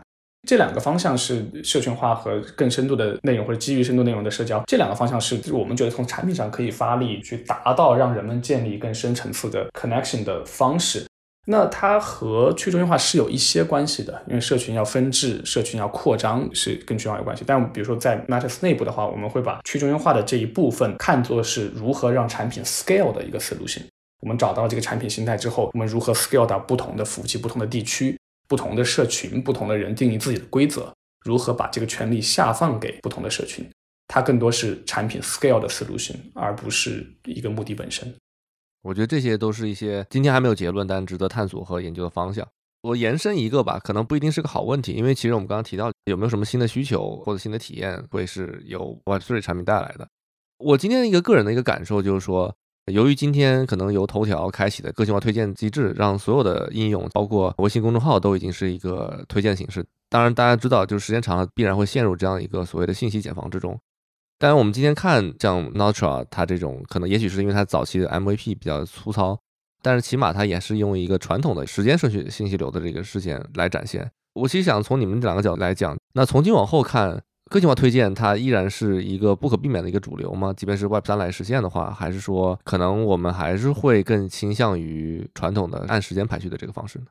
[0.47, 4.63] 这两个方向是社群化和更深度的内容，或者基于深度内容的社交。
[4.67, 11.05] 这两个方向是我们觉得从产品上可以发力，去达到让人们建立更深层次的 connection 的方式。
[11.47, 17.43] 那它和去中心化是有一些关系的，因为社群要分治，社群要扩张是跟去中心化有关系。
[17.45, 23.83] 但比如说在 Matters 内部的话，我们会把去中心化的这一部分看作是如何让产品 scale 的一个思路性。
[24.21, 28.17] 我们找到了这个产品形态之后，我们如何 scale 到不同的服务器、不同的地区？
[28.47, 30.93] 不同的社群，不同的人定义自己的规则，
[31.23, 33.67] 如何把这个权利下放给不同的社群？
[34.07, 38.13] 它更多是产品 scale 的 solution，而不是一个目的本身。
[38.85, 42.47] 我觉得这些都是一些今天还没有结论，但值得探索和研究的方向。
[42.83, 50.07] 我延伸一个吧，可能不一定是个好问题，因为其实我们刚刚提到有没有什么新的需求或者新的体验会是由 Web3 产品带来的。
[50.59, 52.55] 我今天一个个人的一个感受就是说。
[52.93, 59.83] 由于今天可能由头条开启的个性化推荐机制，让所有的应用，包括微信公众号，都已经是一个推荐形式。
[60.07, 63.75] 当然，大家知道，就是时间长了，必然会陷入这样一个所谓的信息茧房之中。
[64.37, 69.39] 当然，我们今天看像 Notra 它这种可能也许是因为它早期的 MVP 比较粗糙，
[69.81, 74.09] 但是起码它也是用一个传统的时间顺序信息流的这个事件来展现。
[74.33, 77.21] 我其实想从你们两个角度来讲，那从今往后看。
[77.51, 80.51] 个性化推荐它依然是一个不可避免的一个主流吗？
[80.51, 87.05] 即便是 Web 三来实现的话，还是说可能我们还是会更倾向于传统的按时间排序的这个方式呢？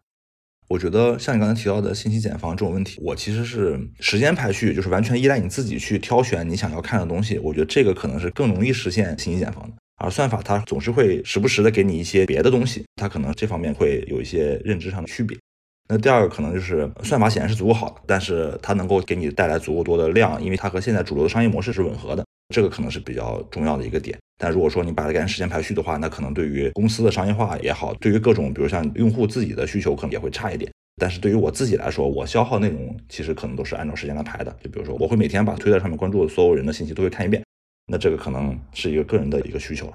[0.68, 7.38] 我觉得像你刚才提到的信息茧房这种问题，我其实是时间排序，就是完全依赖你自己去挑选你想要看的东西。
[7.38, 15.36] 我觉得这个可能是更容易实现信息茧房的，而算法它总是会时不时的给你一些别的东西，它可能这方面会有一些认知上的区别。
[15.86, 24.18] 那第二个可能就是算法显然是足够好的，但是它能够给你带来足够多的量，因为它和现在主流的商业模式是吻合的，这个可能是比较重要的一个点。
[24.36, 30.70] 但如果说你把它改成时间排序的话，那可能对于公司的商业化也好，对于各种比如像用户自己的需求可能也会差一点。
[30.96, 34.56] 但是对于我自己来说，我消耗内容其实可能都是按照时间来排的。
[34.62, 37.42] 就比如说我会每天把推特上面关注的所有人的信息都会看一遍，
[37.86, 39.92] 那这个可能是一个个人的一个需求了。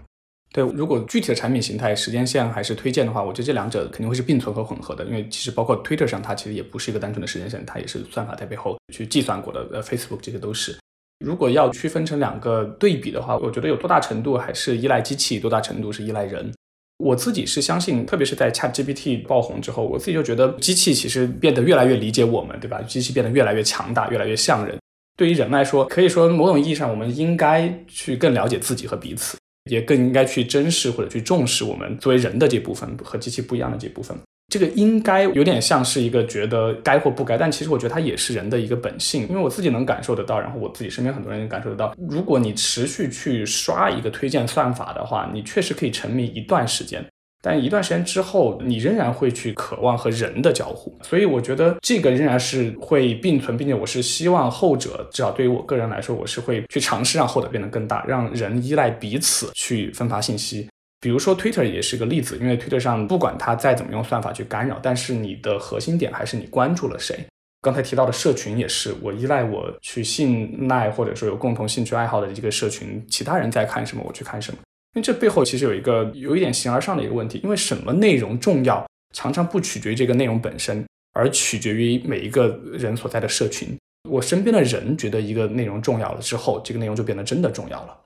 [0.51, 5.05] 对，如果具体的产品形态、时间线还是推荐的话，我觉得这两者肯定会是并存和混合的。
[5.05, 9.67] 因为其实包括 Twitter 上，它其实也不是一个单纯的时间线，它也是算法在背后去计算过的。
[9.71, 10.75] 呃，Facebook 这些都是。
[11.19, 16.51] 如果要区分成两个对比的话，我觉得有多大程度还是依赖机器，多大程度是依赖人。
[16.97, 22.81] 我自己是相信，特别是在 ChatGPT 爆红之后，我自己就觉得机器其实变得越来越理解我们，对吧？
[22.81, 24.77] 机器变得越来越强大，越来越像人。
[25.17, 29.37] 对于人来说，可以说某种意义上，我们应该去更了解自己和彼此，
[29.69, 34.17] 也更应该去珍视或者去重视我们作为人的这部分和机器不一样的这部分。
[34.49, 41.93] 这个应该有点像是一个觉得该或不该，但其实我觉得它也是人的一个本性，因为我自己能感受得到，然后我自己身边很多人也感受得到。
[42.09, 47.05] 如果你持续去刷一个推荐算法的话，你确实可以沉迷一段时间，
[47.43, 50.97] 但一段时间之后，你仍然会去渴望和人的交互。
[51.03, 60.67] 所以我觉得这个仍然是会并存，并且我是希望后者，至少对于我个人来说，我是会去尝试让后者变得更大，让人依赖彼此去分发信息。
[61.01, 67.25] 比如说，Twitter 也是个例子，因为 Twitter 上不管它再怎么用算法去干扰，但是你的核心点还是你关注了谁。
[67.61, 74.57] 刚才提到的社群也是，我依赖我去信赖或者说有共同兴趣爱好的一个社群，其他人在看什么，我去看什么。
[74.95, 83.77] 因为这背后其实有一个有一点形而上的一个问题，因为什么内容重要，常常不取决于这个内容本身，而取决于每一个人所在的社群。
[84.09, 87.97] 我身边的人觉得一个内容重要了之后，这个内容就变得真的重要了。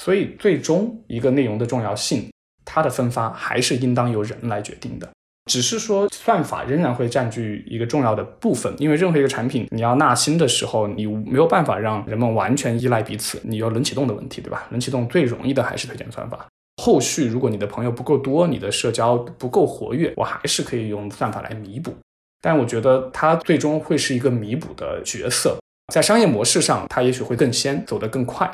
[0.00, 2.28] 所以最终一个内容的重要性。
[2.72, 5.10] 它的分发还是应当由人来决定的，
[5.50, 14.68] 只是说算法仍然会占据一个重要的部分，因为任何一个产品你要纳新的时候，你没有办法让人们完全依赖彼此，你有冷启动的问题，对吧？
[14.70, 16.46] 冷启动最容易的还是推荐算法，
[16.80, 21.92] 后续如果你的朋友不够多，你的社交不够活跃，我还是可以用算法来弥补，
[22.40, 25.58] 但我觉得它最终会是一个弥补的角色，
[25.92, 28.48] 在商业模式上，它也许会更先走得更快。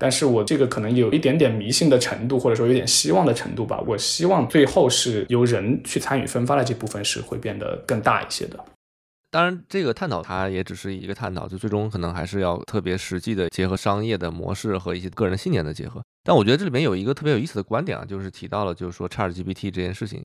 [0.00, 3.80] 但是我这个可能有一点点迷信的程度，或者说有点希望的程度吧。
[3.86, 8.58] 我希望最后是由人去参与分发的这部分是会变得更大一些的。
[9.30, 16.02] 当然，这个探讨它也只是一个探讨，就最终可能还是要特别实际的结合商业的模式和一些个人信念的结合。
[16.24, 20.20] 但我觉得这里面有一个特别有意思的观点啊，就是提到了就是说 ChatGPT 这件事情。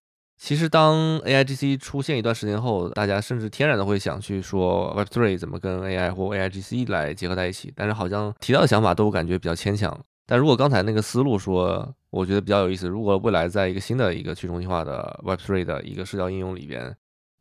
[0.46, 6.62] 其实，当 A I G C 出现一段时间后，大家甚至天然的会想去说 Web Three 怎么跟 A I 或 A I G
[6.62, 7.74] C 来结合在一起。
[7.76, 10.00] 但是，好像提到的想法都感觉比较牵强。
[10.28, 12.88] 但如果刚才那个思路说，我觉得比较有意思。
[12.88, 16.96] 如果未来在一个新的一个去中心化的 Web Three 的一个社交应用里边，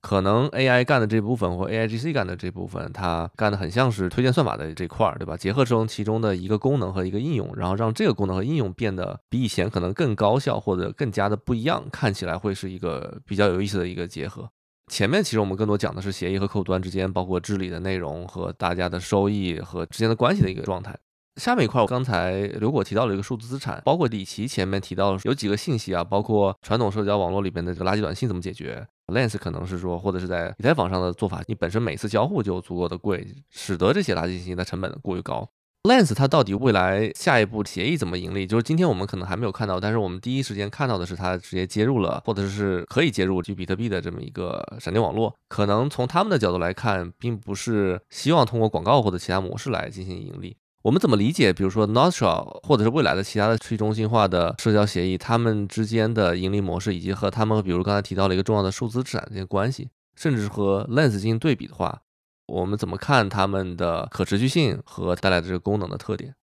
[0.05, 5.34] 可能 AI 干的这部分或 AIGC 干的这部分，它干的很像是推荐算法的这块儿，对吧？
[5.34, 14.46] 结合成其中的一个功能和一个应用，然后让这个功能和应用变得比以前可能更高效或者更加的不一样，看起来会是一个比较有意思的一个结合。
[14.92, 20.94] 前面其实我们更多讲的是协议和客户端之间，包括治理的内容和大家的收益和之间的关系的一个状态。
[21.37, 28.87] 下面一块，我刚才刘果提到了一个数字资产，包括李琦前面提到有几个信息啊，包括传统社交网络里边的这个垃圾短信怎么解决。
[29.09, 35.49] Lens 可能是说，或者是在以太坊上的做法，你本身每次交互就足够的贵，使得这些垃圾信息的成本过于高。
[35.82, 38.47] Lens 它到底未来下一步协议怎么盈利？
[38.47, 45.35] 就是今天我们可能还没有看到，但是我们第一时间看到的是它直接接入了，或者是可以接入就比特币的这么一个闪电网络。
[45.49, 50.57] 可能从他们的角度来看，并不是希望通过广告或者其他模式来进行盈利。
[50.85, 51.51] 我们怎么理解？
[51.51, 62.03] 比如说 Nostra 或者是未来的其他的去中心化的社交协议，他们之间的盈利模式，以及和他们，比如刚才提到了一个重要的数字资产这些关系，甚至和 Lens 进行对比的话，
[62.49, 66.35] 我们怎么看他们的可持续性和带来的这个功能的特点？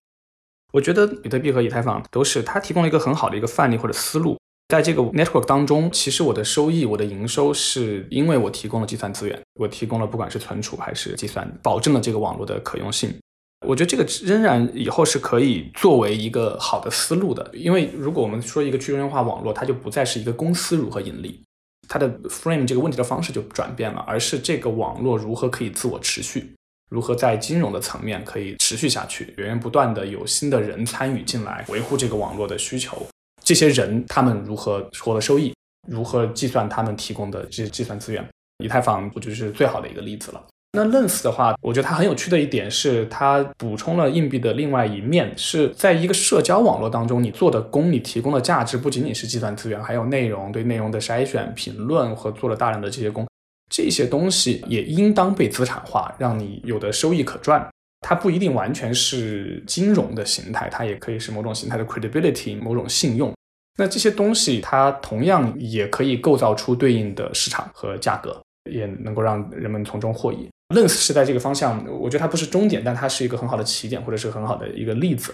[0.74, 4.39] 我觉得比特币和以太坊都是它提供了一个很好的一个范例或者思路，
[4.70, 13.14] 在这个 network 当中，其实我的收益、我的营收是因为我提供了计算资源，我提供了不管是存储还是计算，保证了这个网络的可用性。
[13.68, 21.43] 我觉得这个仍然以后是可以作为一个好的思路的，因为如果我们说一个去中心化网络，它就不再是一个公司如何盈利，
[21.88, 26.55] 它的 frame 这个问题的方式就转变了，而是这个网络如何可以自我持续，
[26.89, 33.05] 如何在金融的层面可以持续下去，源源不断的有新的人参与进来维护这个网络的需求，
[33.43, 35.53] 这些人他们如何获得收益，
[35.88, 38.28] 如何计算他们提供的这些计算资源，
[38.64, 40.43] 以太坊不就是最好的一个例子了。
[40.74, 53.28] 那 Lens 的话，我觉得它很有趣的一点是，它补充了硬币的另外一面，是在一个社交网络当中，你做的功，你提供的价值不仅仅是计算资源，还有内容对内容的筛选、评论和做了大量的这些功，
[53.69, 57.67] 这些东西也应当被资产化，让你有的收益可赚。
[57.99, 63.34] 它不一定完全是金融的形态，它也可以是某种形态的 credibility，某种信用。
[63.78, 68.41] 那这些东西，它同样也可以构造出对应的市场和价格，
[68.72, 70.47] 也能够让人们从中获益。
[70.72, 75.34] Lens 是在这个方向，我觉得它不是终点，但它是一个很好的起点，或者是很好的一个例子。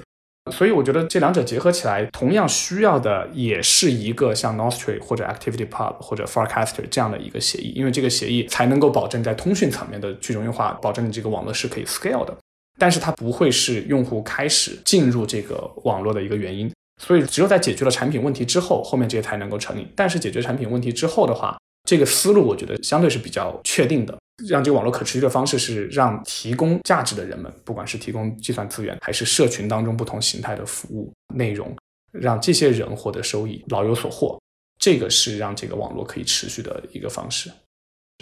[0.52, 12.34] 所以我觉得这两者结合起来，同样需要的也是一个像 Nostr 或者 ActivityPub 或者 Forecaster 这样的一个协议，因为这个协议才能够保证在通讯层面的去中心化，保证你这个网络是可以 scale 的。
[12.80, 16.72] 但是它不会是用户开始进入这个网络的一个原因。
[17.02, 19.88] 所以只有在解决了产品问题之后，后面这些才能够成立。
[19.96, 21.58] 但是解决产品问题之后的话，
[21.88, 24.18] 这个思路我觉得相对是比较确定的。
[24.46, 31.76] 让这个网络可持续的方式是让提供价值的人们，不管是提供计算资源，还是社群当中不同形态的服务内容，
[32.12, 34.40] 让这些人获得收益，老有所获。
[34.80, 37.52] 这个是让这个网络可以持续的一个方式。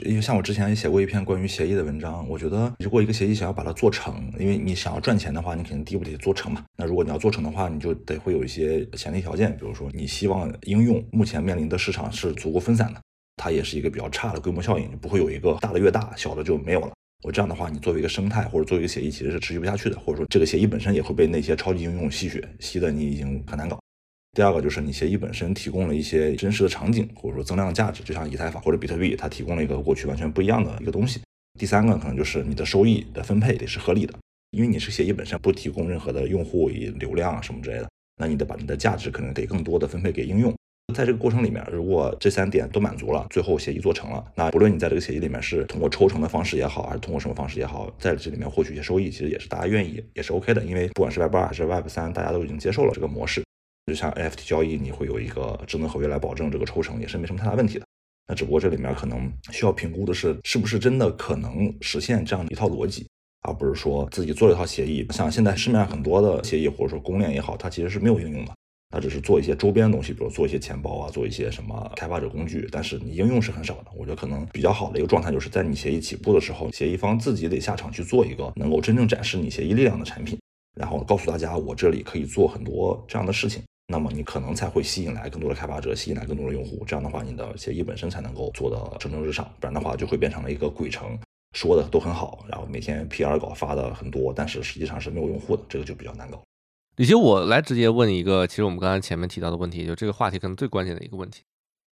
[0.03, 6.63] 因为像我之前也写过一篇关于协议的文章，我觉得如果一个协议想要把它做成，因为你想要赚钱的话，你肯定第一步得做成嘛。
[6.78, 13.01] 那如果你要做成的话，你就得会有一些前提条件，比如说你希望应用目前面临的市场是足够分散的，
[13.38, 16.92] 它也是一个比较差的规模效应，不会有一个大的越大，小的就没有了。
[17.24, 23.80] 我这样的话，你作为一个生态或者作为一个协议，其实是持续不下去的，或者说这个协议本身也会被那些超级应用吸血，吸的你已经很难搞。
[24.34, 31.22] 第二个就是你协议本身提供了一些真实的场景，或者说增量价值，就像以太坊或者比特币，它提供了一个过去完全不一样的一个东西。
[31.58, 34.14] 第三个可能就是你的收益的分配得是合理的，
[34.52, 40.54] 因为你是协议本身不提供任何的用户以流量啊什么之类的，那你得把你的价值可能得更多的分配给应用。
[40.96, 50.64] 在这个过程里面，如果这三点都满足了，最后协议做成了，那不论你在这个协议里面是通过抽成的方式也好，还是通过什么方式也好，在这里面获取一些收益，其实也是大家愿意，也是 OK 的。
[50.64, 53.44] 因为不管是 Web 二还是 Web 三，大家都已经接受了这个模式。
[53.88, 57.86] 就像 NFT 交易，你会有一个智能合约来保证这个抽成，也是没什么太大问题的。
[58.28, 63.06] 那只不过这里面可能需要评估的是，是不是真的可能实现这样的一套逻辑，
[63.42, 65.06] 而不是说自己做了一套协议。
[65.12, 68.52] 像现在市面上很多的协议或者说公链也好，它其实是没有应用的，
[68.96, 73.88] 它只是做一些周边的东西，比如做一些钱包啊，做一些什么开发者工具，但是你应用是很少的。
[73.93, 80.39] 我觉得可能比较好的一个状态，就是在你协议起步的时候，协议方自己得下场去做一个能够真正展示你协议力量的产品，
[80.80, 83.62] 然后告诉大家我这里可以做很多这样的事情。
[83.88, 86.86] 那么你可能才会吸引来更多的开发者，吸引来更多的用户。
[86.88, 89.46] 这样的话，你的协议本身才能够做的蒸蒸日上。
[89.60, 91.20] 不然的话，就会变成了一个鬼城，
[91.54, 96.41] 说的都很好，然后每天 PR 稿发的很多，但是实际上是没有用户的，这个就比较难搞。
[96.98, 101.43] 李杰，我来直接问一个，其实我们刚才前面提到的问题，就这个话题可能最关键的一个问题，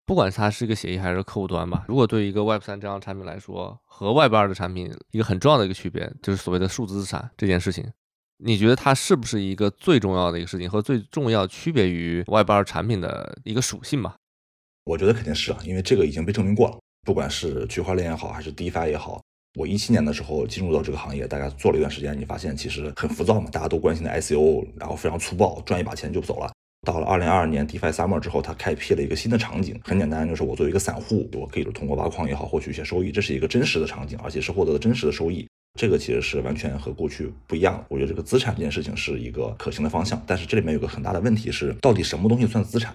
[0.06, 7.86] 不管它是一个协议还是客户端吧，如果对于一个 Web 三这样的产品来说，和 Web 二的产品一个很重要的一个区别，就是所谓的数字资产这件事情。
[8.38, 14.16] 你觉得它是不是一个最重要的一个事情和最重要区别于 Web 二产品的一个属性吧？
[14.86, 16.78] 我觉得肯定是啊，因为这个已经被证明过了。
[17.06, 19.22] 不管是区块链也好，还是 DeFi 也好，
[19.56, 26.52] 我一七年的时候进入到这个行业，大概做了一段时间，你发现其实很浮躁嘛，大家都关心的 ICO，然后非常粗暴，赚一把钱就走了。
[26.88, 35.48] 到了二零二二年 DeFi Summer 之后，它开辟了一个新的场景，很简单，就是我作为一个散户，我可以通过挖矿也好，获取一些收益，这是一个真实的场景，而且是获得了真实的收益。
[35.80, 37.84] 这个其实是完全和过去不一样。
[37.90, 42.94] 我觉得这个资产这件事情是一个可行的方向，但是这里面有个很大的问题是，到底什么东西算资产？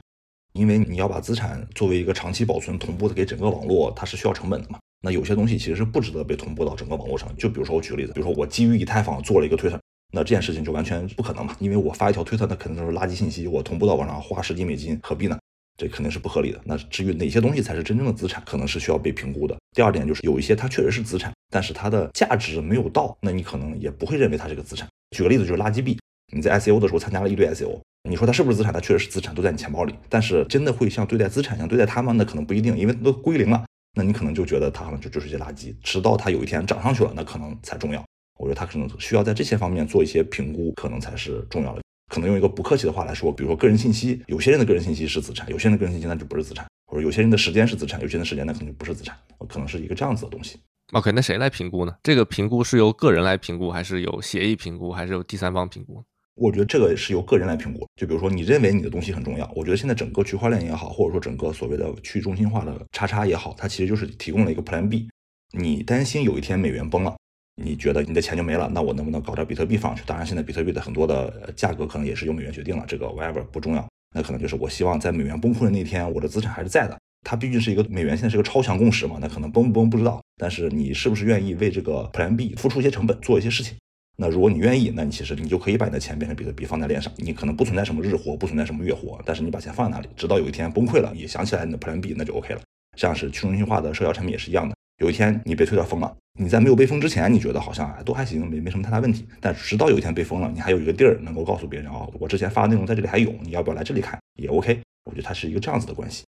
[0.58, 4.78] 因为你要把资产作为一个长期保存、同步的给整个网络，它是需要成本的嘛。
[5.00, 7.32] 那有些东西其实是不值得被同步到整个网络上。
[7.36, 9.80] 就比如说我举个例子，比如说我基于以太坊做了一个推特，
[10.12, 15.38] 那这件事情就完全不可能嘛，因为我发一条推特，那肯定都是垃圾信息，我同步到网上花十几美金，何必呢？
[15.76, 16.60] 这肯定是不合理的。
[16.64, 19.56] 那至于哪些东西才是真正的资产，可能是需要被评估的。
[19.76, 24.88] 第二点就是有一些它确实是资产，但是它的价值没有到，那你可能也不会认为它是个资产。
[25.16, 25.96] 举个例子，就是垃圾币，
[26.34, 28.72] 你在 ICO 的时候参加了一堆 ICO，你说它是不是资产？
[28.72, 29.94] 它确实是资产，都在你钱包里。
[30.08, 32.12] 但是真的会像对待资产一样对待它吗？
[32.12, 33.64] 那可能不一定，因为都归零了。
[33.96, 38.04] 那你可能就觉得它好像就就是些垃圾，直到它有一天涨上去了，那可能才重要。
[38.38, 41.82] 我觉得它可能需要在这些方面做一些评估，可能才是重要的。
[42.12, 49.16] 可能用一个不客气的话来说，比如说个人信息，有些人的个人信息是资产，有些人的个人信息那就不是资产，或者有些人的时间是资产，有些人的时间那可能就不是资产，
[49.48, 50.58] 可能是一个这样子的东西。
[50.92, 51.94] OK，那谁来评估呢？
[52.02, 56.02] 这个评估是由个人来评估，还是有协议评估，还是有第三方评估？
[56.38, 57.86] 我觉得这个是由个人来评估。
[57.96, 65.08] 就比如说你认为你的东西很重要，我觉得现在整个区块链也好，或者说整个所谓的去中心化的叉叉也好，它其实就是提供了一个 Plan B。
[65.52, 67.14] 你担心有一天美元崩了。
[67.60, 70.04] 你觉得你的钱就没了，那我能不能搞点比特币放上去？
[70.06, 73.84] 当然，现在比特币的很多的价格可能也是由美元决定了，这个 whatever 不重要。
[74.14, 76.96] 那可能就是我希望在美元崩溃的那天，我的资产还是在的。
[77.26, 80.22] 它毕竟是一个美元，现在是个超强共识嘛，那可能崩不崩不知道。
[80.36, 83.76] 但是你是不是愿意为这个 Plan B 付出一些成本，做一些事情？
[84.20, 92.60] 那如果你愿意，那你其实你就可以把你的钱变成比特币放在链上，你可能不存在什么日活，不存在什么月活，但是你把钱放在那里，直到有一天崩溃了，也想起来你的 Plan B，那就 OK 了。
[92.96, 94.74] 像是去中心化的社交产品也是一样的。
[95.00, 99.24] 有一天你被推特封了，你在没有被封之前，你觉得好像都还行，没没什么太大问题。
[99.40, 104.80] 但直到有一天被封了，你还有一个地儿能够告诉别人哦，我之前发的内容在这里还有，你要不要来这里看也 OK。
[105.04, 106.24] 我觉得它是一个这样子的关系。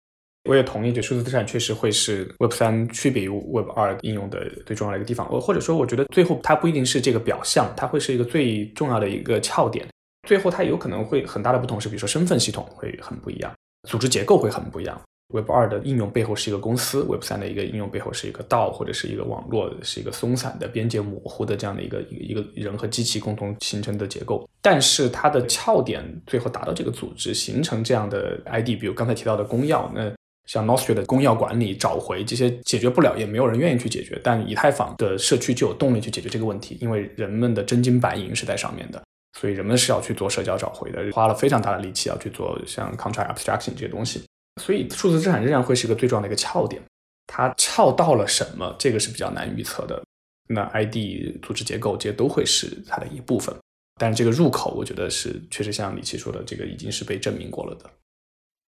[0.47, 5.27] 我也同意，就数字资产确实会是 Web 三区别于 Web 二应用的最重要的一个地方。
[5.31, 9.87] 我或者说，我觉得最后它不一定是这个表象，它会是一个最重要的一个窍点。
[10.27, 13.53] 最后它有可能会很大的不同是，比如说身份系统会很不一样，
[13.89, 15.01] 组织结构会很不一样。
[15.35, 24.49] Web 二的应用背后是一个公司，Web 三的一个应用背后是一个道或者是一个网络，是一个松散的、边界模糊的这样的一个一个人和机器共同形成的结构。
[24.63, 30.13] 但是它的翘点最后达到这个组织形成这样的 ID，比如刚才提到的公钥，那
[30.47, 34.21] 像 North Street 的公钥管理、找回这些解决不了，也没有人愿意去解决。
[34.23, 39.03] 但以太坊的社区就有动力去解决这个问题，因为人们的真金白银是在上面的，
[39.39, 44.23] 所以人们是要去做社交找回的，花了非常大的力气要去做像 Contract Abstraction 这些东西。
[44.63, 46.81] 所以数字资产仍然会是一个最重要的一个撬点，
[47.27, 50.03] 它撬到了什么，这个是比较难预测的。
[50.49, 50.97] 那 ID
[51.43, 53.53] 组织结构这些都会是它的一部分，
[54.01, 57.91] 但是这个入口，我觉得是确实像李琦说的，这个已经是被证明过了的。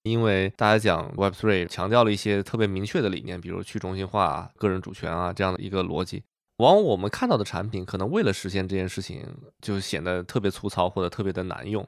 [0.03, 6.22] 因为大家讲 Web3 强调了一些特别明确的理念，比如去中心化、个人主权啊这样的一个逻辑，
[6.59, 9.26] 往往我们看到的产品可能为了实现这件事情，
[9.61, 11.86] 就显得特别粗糙或者特别的难用。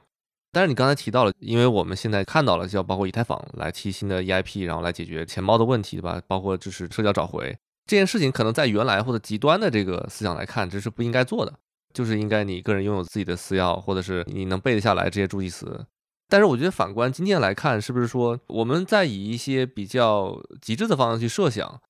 [0.51, 6.21] 但是你刚才提到了，因为我们现在看到了，就要包括以太坊来提新的 EIP，然后来解决钱包的问题，对吧？
[6.27, 7.57] 包括支持社交找回
[7.87, 11.53] 这件事情，可能在原来或者极端的这个思想来看，这是不应该做的，
[11.93, 15.85] 就是应该你个人拥有自己的私钥，或者是你能背得下来这些助记词。
[16.31, 21.81] 但是我觉得反观今天来看，是不是说我们在以一些比较极致的方向去设想？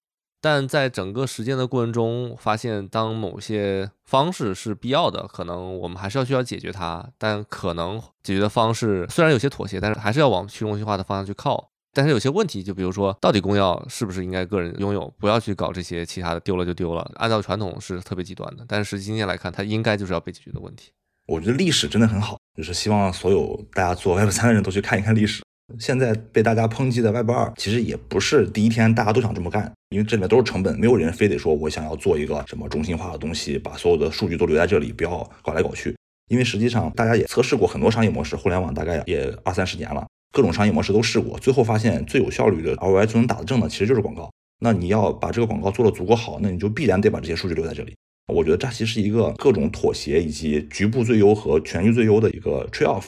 [0.41, 7.07] 但在整个实践的过程中，发现当某些方式是必要的，可能我们还是要需要解决它。
[7.19, 11.69] 但可能解决的方式虽然有些妥协，但是还是要往去中心化的方向去靠。
[11.93, 15.13] 但是有些问题，就比如说，到底公钥是不是应该个人拥有？
[15.19, 17.11] 不要去搞这些其他的，丢了就丢了。
[17.17, 20.91] 按照传统是特别极端的，但是实际今天来看，它应该就是要被解决的问题。
[21.27, 25.41] 我觉得历史真的很好，就是希望所有大家做 Web 三的人都去看一看历史。
[25.79, 35.95] 现在被大家抨击的 Web 二，其实也不是第一天大家都想这么干，因为这里面都是成本，没有人非得说我想要做一个什么中心化的东西，把所有的数据都留在这里，不要搞来搞去。
[36.29, 44.29] 因为实际上大家也测试过很多商业模式，互联网大概也二三十年了，各种商业模式都试过，最后发现最有效率的 ROI 最能打得正的其实就是广告。
[44.59, 47.95] 那你要把这个广告做得足够好，那你就必然得把这些数据留在这里。
[48.31, 53.05] 我觉得这其实是一个各种妥协以及局部最优和全局最优的一个 trade off。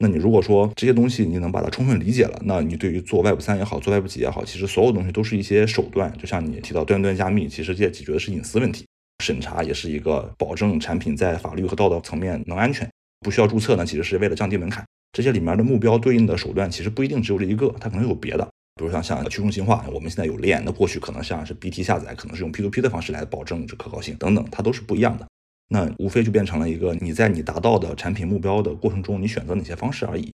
[0.00, 6.16] 那你如果说这些东西你能把它充分理解了，那你对于做 Web 三也好，做 Web 几也好，其实所有东西都是一些手段。
[6.16, 8.86] 就像你提到端端加密，其实这解决的是隐私问题，
[9.24, 12.88] 审查也是一个保证产品在法律和道德层面能安全，
[13.20, 14.84] 不需要注册呢，其实是为了降低门槛。
[15.12, 18.48] 这些里面的目标对应的手段其实不一定只有这一个，它可能有别的，
[18.78, 25.26] 比如像像去中心化，我们现在有链，那过去可能像是 BT 下载，可能是用 P2P 的方式来保证这可靠性等等，它都是不一样的。
[25.70, 30.32] 那无非就变成了一个你在你达到的产品目标的过程中，你选择哪些方式而已。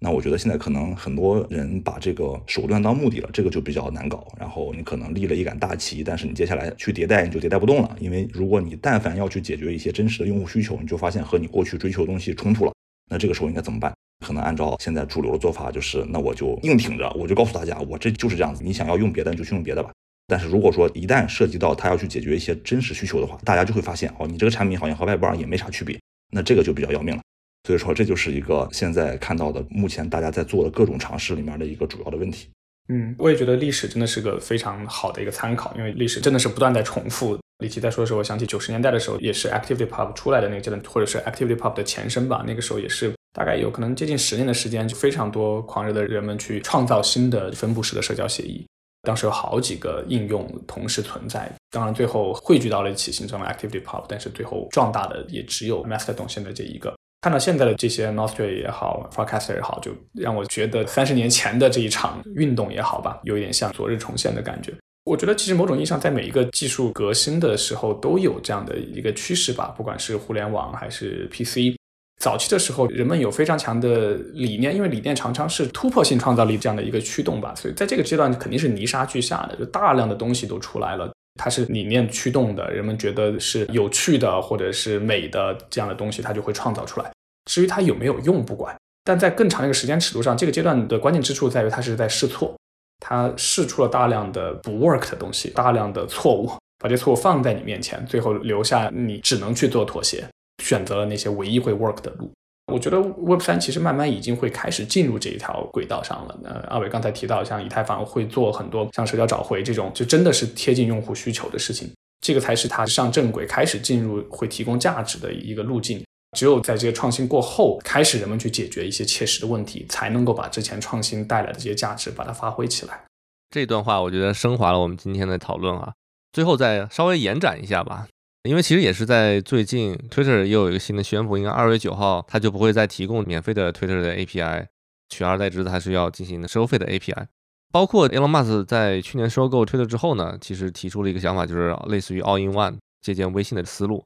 [0.00, 4.26] 那我觉得现在可能很多人把这个手段当目的了，这个就比较难搞。
[4.38, 7.96] 然后你可能立了一杆大旗，但是你接下来去迭代，你就迭代不动了。
[7.98, 12.72] 因为如果你但凡要去解决一些真实的用户需求，你就发现和你过去追求的东西冲突了。
[13.10, 13.92] 那这个时候应该怎么办？
[14.24, 18.62] 可能按照现在主流的做法，就是那我就硬挺着，我就告诉大家，我这就是这样子。
[18.64, 19.90] 你想要用别的，你就去用别的吧。
[20.26, 25.98] 但是如果说一旦涉及到他要去解决一些真实需求的话，大家就会发现，哦，你这个产品好像和外包也没啥区别。
[26.32, 27.22] 那这个就比较要命了。
[27.66, 32.48] 所以说，这就是一个现在看到的，目前大家在做的各种尝试里面的一个主要的问题。
[32.88, 37.38] 嗯，我也觉得历史真的是个非常好的一个参考，因为历史真的是不断在重复。
[37.64, 42.44] 李琦在说的时候，我想起九十年代的时候，也是 ActivePub 出来的那个阶段，或者是 ActivePub 的前身吧。
[42.46, 48.66] 那个时候也是大概有可能接近十年的时间，就非常多狂热的人们去创造新的分布式的社交协议。
[49.02, 56.94] 当时有好几个应用同时存在，当然最后汇聚到了一起，形成了 ActivePub，但是最后壮大的也只有 Mastodon 现在这一个。
[57.22, 64.74] 看到现在的这些 Nostr 也好，Farcaster 也好，就让我觉得三十年前的这一场运动也好吧，有一点像昨日重现的感觉。
[65.04, 69.74] 我觉得其实某种意义上，在每一个技术革新的时候，都有这样的一个趋势吧。
[69.76, 71.76] 不管是互联网还是 PC，
[72.18, 77.54] 早期的时候，人们有非常强的理念，因为理念常常是突破性创造力这样的一个驱动吧。
[77.54, 81.12] 所以在这个阶段，肯定是泥沙俱下的，就大量的东西都出来了。
[81.38, 87.10] 它是理念驱动的，人们觉得是有趣的或者是美的这样的东西，它就会创造出来。
[87.50, 88.74] 至于它有没有用，不管。
[89.04, 92.56] 但在更长的一个时间尺度上，这个阶段的关键之处在于它是在试错，
[93.00, 100.24] 他试出了大量的不 work 的东西，大量的错误，把这错误放在你面前，最后留下你只能去做妥协，
[100.62, 102.30] 选择了那些唯一会 work 的路。
[102.72, 106.38] 我觉得 Web 三其实慢慢已经会开始进入这一条轨道上了。
[106.44, 111.92] 呃，阿伟刚才提到，像以太坊会做很多像社交找回这种，就真的是贴近用户需求的事情，
[112.22, 116.02] 这个才是它上正轨、开始进入会提供价值的一个路径。
[116.34, 123.04] 只有在这些创新过后，开始人们去解决一些切实的问题，才能够把之前创新带来的这些价值把它发挥起来。
[123.50, 125.92] 这段话我觉得升华了我们今天的讨论啊。
[126.32, 128.08] 最后再稍微延展一下吧，
[128.42, 134.66] 因为其实也是在最近，Twitter 又有一个新的宣布，应该二月九号它就不会再提供免费的 Twitter 的 API，
[135.08, 137.26] 取而代之的它是要进行收费的 API。
[137.70, 144.04] 包括 Elon Musk 在去年收购 Twitter 之后呢，其实提出了一个想法，就是类似于 All in One 借鉴微信的思路。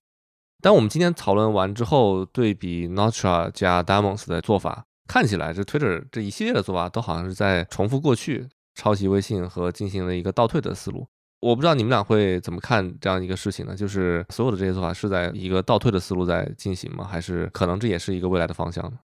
[0.61, 11.07] 但我们今天讨论完之后，对比 Notra 加 Diamonds 的做法，看起来这 Twitter 这一系列的做法都好像是在重复过去，抄袭微信和进行了一个倒退的思路。
[11.41, 13.77] 我不知道你们俩会怎么看这样一个事情呢？
[13.77, 17.05] 就是所有的这些做法是在一个倒退的思路在进行吗？
[17.05, 18.99] 还是可能这也是一个未来的方向呢？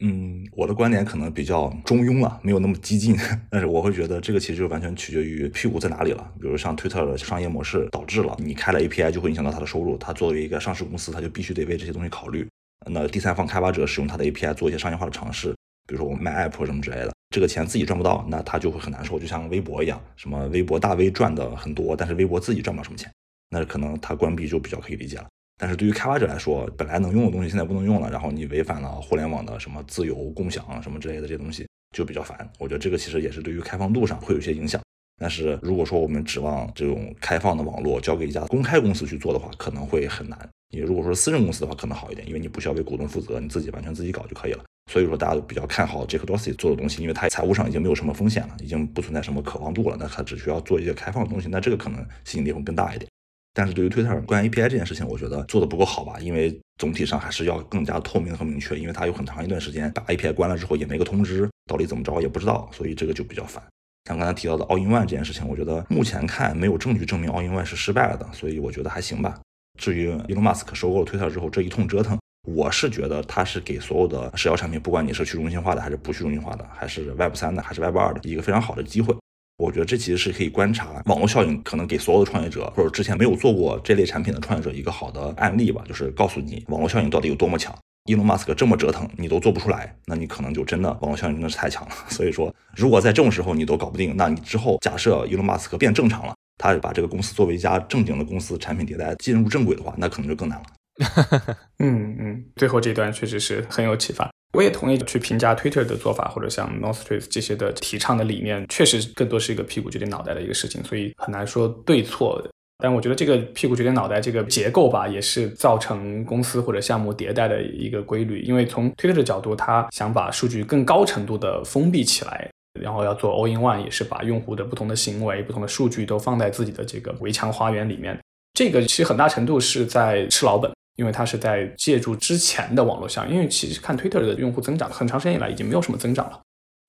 [0.00, 3.16] 嗯，我的观点可能比较中庸了，没有那么激进。
[3.50, 6.32] 但是我会觉得这个其实就完全取决于屁股在哪里了。
[6.40, 12.46] 比如像推特的商业模式导致了你开了 API 就会影响到它的收入，它作为一个上市公司，它就必须得为这些东西考虑。
[12.86, 15.50] 那第三方开发者使用它的 API 做一些商业化的尝试，
[15.88, 19.18] 比如说我们卖 App 什么之类的，这个钱自己赚不到，那他就会很难受。
[19.18, 23.10] 就像微博一样，什么微博大 V 赚的很多，但是微博自己赚不到什么钱，
[23.50, 25.26] 那可能它关闭就比较可以理解了。
[25.58, 31.66] 但是对于开发者来说，本来能用的东西现在不能用了，然后你违反了互联网的什么自由共享啊什么之类的这些东西，
[31.96, 32.48] 就比较烦。
[32.58, 34.80] 我觉得这个其实也是对于开放度上会有些影响。
[35.20, 40.38] 但是如果说我们指望这种开放的网络交给一家公开公司去做的话，可能会很难。
[40.70, 44.62] 你如果说私人公司的话，可能好一点，因为你不需要为股东负责，你自己完全自己搞就可以了。
[44.92, 49.96] 所以说大家都比较看好 Jack Dorsey 做的东西，因为他财务上已经没有什么风险了，已经不存在什么可望度了。
[49.98, 53.10] 那他只需要做一些开放的东西，那这个可能吸引力会更大一点。
[53.58, 56.16] 但是对于 Twitter 关于 API 这件事情，我觉得做的不够好吧？
[56.20, 63.60] 因为总体上还是要更加透明和明确，因为它有很长一段时间把 API 关了之后也没个通知，到底怎么着也不知道，所以这个就比较烦。
[64.04, 69.40] 像刚才提到的 All in One 这件事情，我觉得目前看没有证据证明 All in One 是失败了的，所以我觉得还行吧。
[69.76, 72.16] 至于 Elon Musk 收购了 Twitter 之后这一通折腾，
[72.46, 79.16] 我是觉得他是给所有的社交产品，不管你是去中心化的还是不去中心化的，还是 Web 三的还是 Web 二的，一个非常好的机会。
[79.58, 87.76] 我觉得这其实是可以观察网络效应，可能给所有的创业者或者之前没有做过这类产品的创业者一个好的案例吧，就是告诉你网络效应到底有多么强。
[88.04, 91.94] 伊隆马斯克这么折腾，你都做不出来，那你可能就真的网络效应真的是太强了。
[92.08, 100.64] 所以说，如果在这种时候你都搞不定，那你之后假设伊隆马斯克变正常了，他把这个公司作为一家正经的公司，产品迭代进入正轨的话，那可能就更难了。
[101.04, 104.28] 哈 哈嗯嗯，最后这段确实是很有启发。
[104.54, 112.42] 我也同意去评价 Twitter 的做法，或者像 North Street 这些的提倡的理念，确实更多是一个屁股决定脑袋的一个事情，所以很难说对错。
[112.78, 118.40] 但我觉得这个屁股决定脑袋这个结构吧，也是造成公司或者项目迭代的一个规律。
[118.40, 122.48] 因为从 Twitter 的角度，他想把数据更高程度的封闭起来，
[122.80, 128.18] 然后要做 All in One，也是把用户的不同的行为、不同的数据都放在自己的这个围墙花园里面。
[128.54, 130.72] 这个其实很大程度是在吃老本。
[130.98, 136.40] 因为它是在借助之前的网络效应，因为其实看 Twitter 的用户增长，很长时间以来已经没有什么增长了，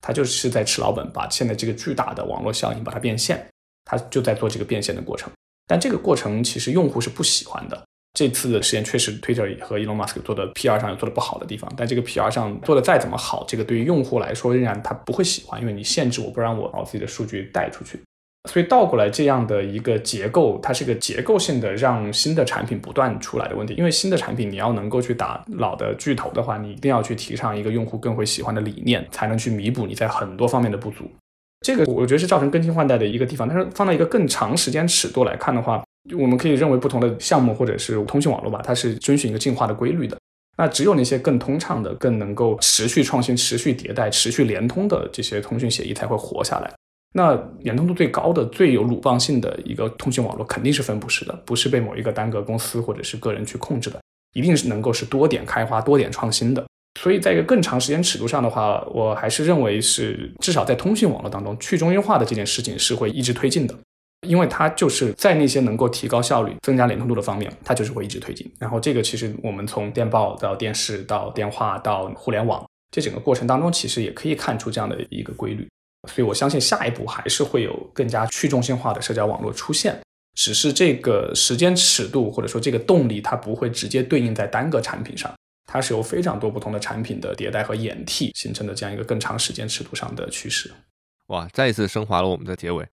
[0.02, 3.46] 它就是在吃老本，把现在这个巨大的网络效应把它变现，
[3.84, 5.30] 它就在做这个变现的过程。
[5.68, 7.80] 但这个过程其实用户是不喜欢的。
[8.12, 18.02] 这次的实验确实 Twitter 和 Elon Musk 做的 PR 上有做的不好的地方，但这个 PR 上做的再怎么好，这个对于用户来说仍然他不会喜欢，因为你限制我不让我把我自己的数据带出去。
[18.48, 23.74] 所以倒过来，这样的一个结构，它是个结构性的让新的产品不断出来的问题。
[23.74, 31.04] 因为新的产品你要能够去打老的巨头的话，你一定要去提倡一个用户更会喜欢的理念，才能去弥补你在很多方面的不足。
[31.60, 33.46] 这个我觉得是造成更新换代的一个地方。
[33.46, 35.84] 但是放到一个更长时间尺度来看的话，
[36.18, 40.16] 我们可以认为不同的项目或者是通讯网络吧，它是遵循一个进化的规律的。
[40.56, 46.72] 那只有那些更通畅的、更能够持续创新、持续迭代、持续联通的这些通讯协议才会活下来。
[47.12, 54.00] 那联通度最高的、最有鲁棒性的一个通讯网络，肯定是分布式的，不是被某一个单个公司或者是个人去控制的，
[54.32, 56.64] 一定是能够是多点开花、多点创新的。
[57.00, 63.74] 所以，在一个更长时间尺度上的话，我还是认为是至少在通讯网络当中，去中心化的这件事情是会一直推进的，
[64.26, 68.48] 因为它就是在那些能够提高效率、增加联通度的方面，它就是会一直推进。
[68.58, 75.66] 然后，这个其实我们从电报到电视到电话到互联网这整个过程当中，其实也可以看出这样的一个规律。
[76.08, 80.00] 所以，我相信下一步还是会有更加去中心化的社交网络出现，
[80.34, 85.30] 只是这个时间尺度或者说这个动力，它不会直接对应在单个产品上，
[85.66, 90.70] 它是由非常多不同的产品的迭代和演替形成的这样一个更长时间尺度上的趋势。
[91.26, 92.86] 哇，再一次升华了我们的结尾。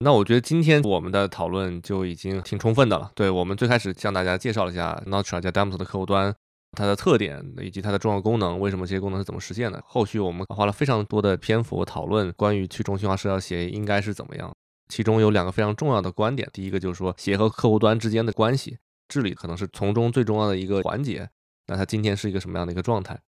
[0.00, 3.12] 那我觉得今天我们的讨论就已经挺充分的了。
[3.14, 6.34] 对我们最开始向大家介绍了一下 Notra 加 Damos 的客户端。
[6.74, 9.82] 它的特点以及它的重要功能，为什么这些功能是怎么实现的？
[9.86, 14.52] 后续我们花了非常多的篇幅讨论关于去中心化社交协议应该是怎么样。
[14.88, 18.78] 其中有两个非常重要的观点，第一个就是说协和客户端之间的关系
[19.08, 21.30] 治理可能是从中最重要的一个环节。
[21.66, 23.18] 那它今天是一个什么样的一个状态？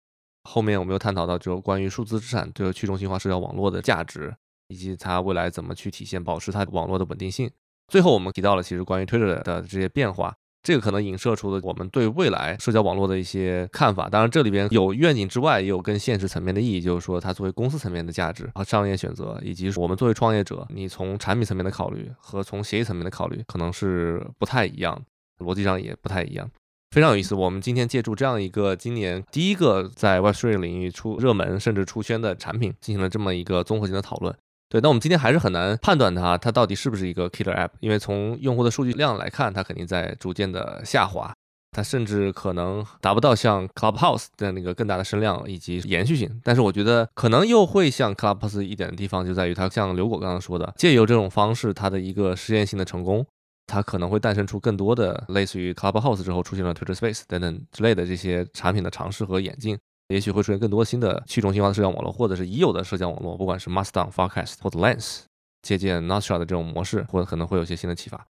[0.45, 4.37] 后面我们又探讨到就关于数字资产对去中心化社交网络的价值，
[4.69, 7.51] 以及它未来怎么去体现保持它网络的稳定性。
[7.89, 10.37] 最后我们提到了其实关于 Twitter 的这些变化。
[10.67, 14.09] 这个可能影射出了我们对未来社交网络的一些看法。
[14.09, 25.01] 当然，这里边有愿景之外，也有跟现实层面的意义，就是说它作为公司层面的价值和商业选择，以及我们作为创业者，你从产品层面的考虑和从协议层面的考虑，可能是不太一样，
[25.39, 26.51] 逻辑上也不太一样。
[26.91, 27.37] 非常有意思。
[27.37, 34.35] 我们今天借助这样一个今年第一个在 Web3 领域出热门甚至出圈的产品，进行了这么一个综合性的讨论。
[34.69, 41.33] 对，那我们今天还是很难判断它，它到底是不是一个 killer app，因为从用户的数据量来看，它肯定在逐渐的下滑，
[41.71, 46.41] 它甚至可能达不到像 Clubhouse 的那个更大的声量以及延续性。
[46.43, 53.25] 但是我觉得可能又会像 Clubhouse 一点的地方，就在于它像刘果刚刚说的，借由这种方式，它的一个实验性的成功，
[53.69, 59.79] 它可能会诞生出更多的类似于 Clubhouse 之后出现了 Twitter Space 等等之类的这些产品的尝试和演进。
[60.09, 65.23] 也许会出现更多新的去中心化的社交网络，或者是已有的社交网络，不管是 Mastodon、f o r c a s t 或者 Lens，
[65.63, 68.27] 借鉴 Nostra 的这种模式，或者可能会有些新的启发。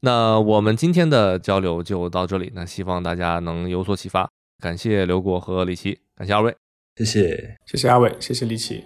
[0.00, 4.28] 那我们今天的交流就到这里，那希望大家能有所启发。
[4.60, 6.56] 感谢刘果和李琦，感谢二位，
[6.96, 8.84] 谢谢，谢谢二位，谢谢李琦。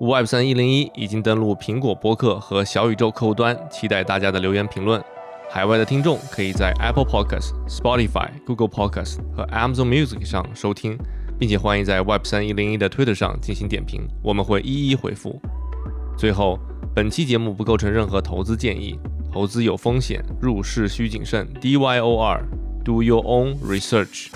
[0.00, 5.00] Web 三一零一已经登录苹果播客和小宇宙客户端，期待大家的留言评论。
[5.54, 10.98] 海外的听众可以在 Apple Podcast、Spotify、Google Podcast 和 Amazon Music 上收听，
[11.38, 15.40] 并且欢迎在 Web 三一零一的 Twitter 上进行点评，我们会一一回复。
[16.18, 16.58] 最后，
[16.92, 18.98] 本期节目不构成任何投资建议，
[19.32, 21.46] 投资有风险，入市需谨慎。
[21.60, 24.32] D Y O R，Do your own research。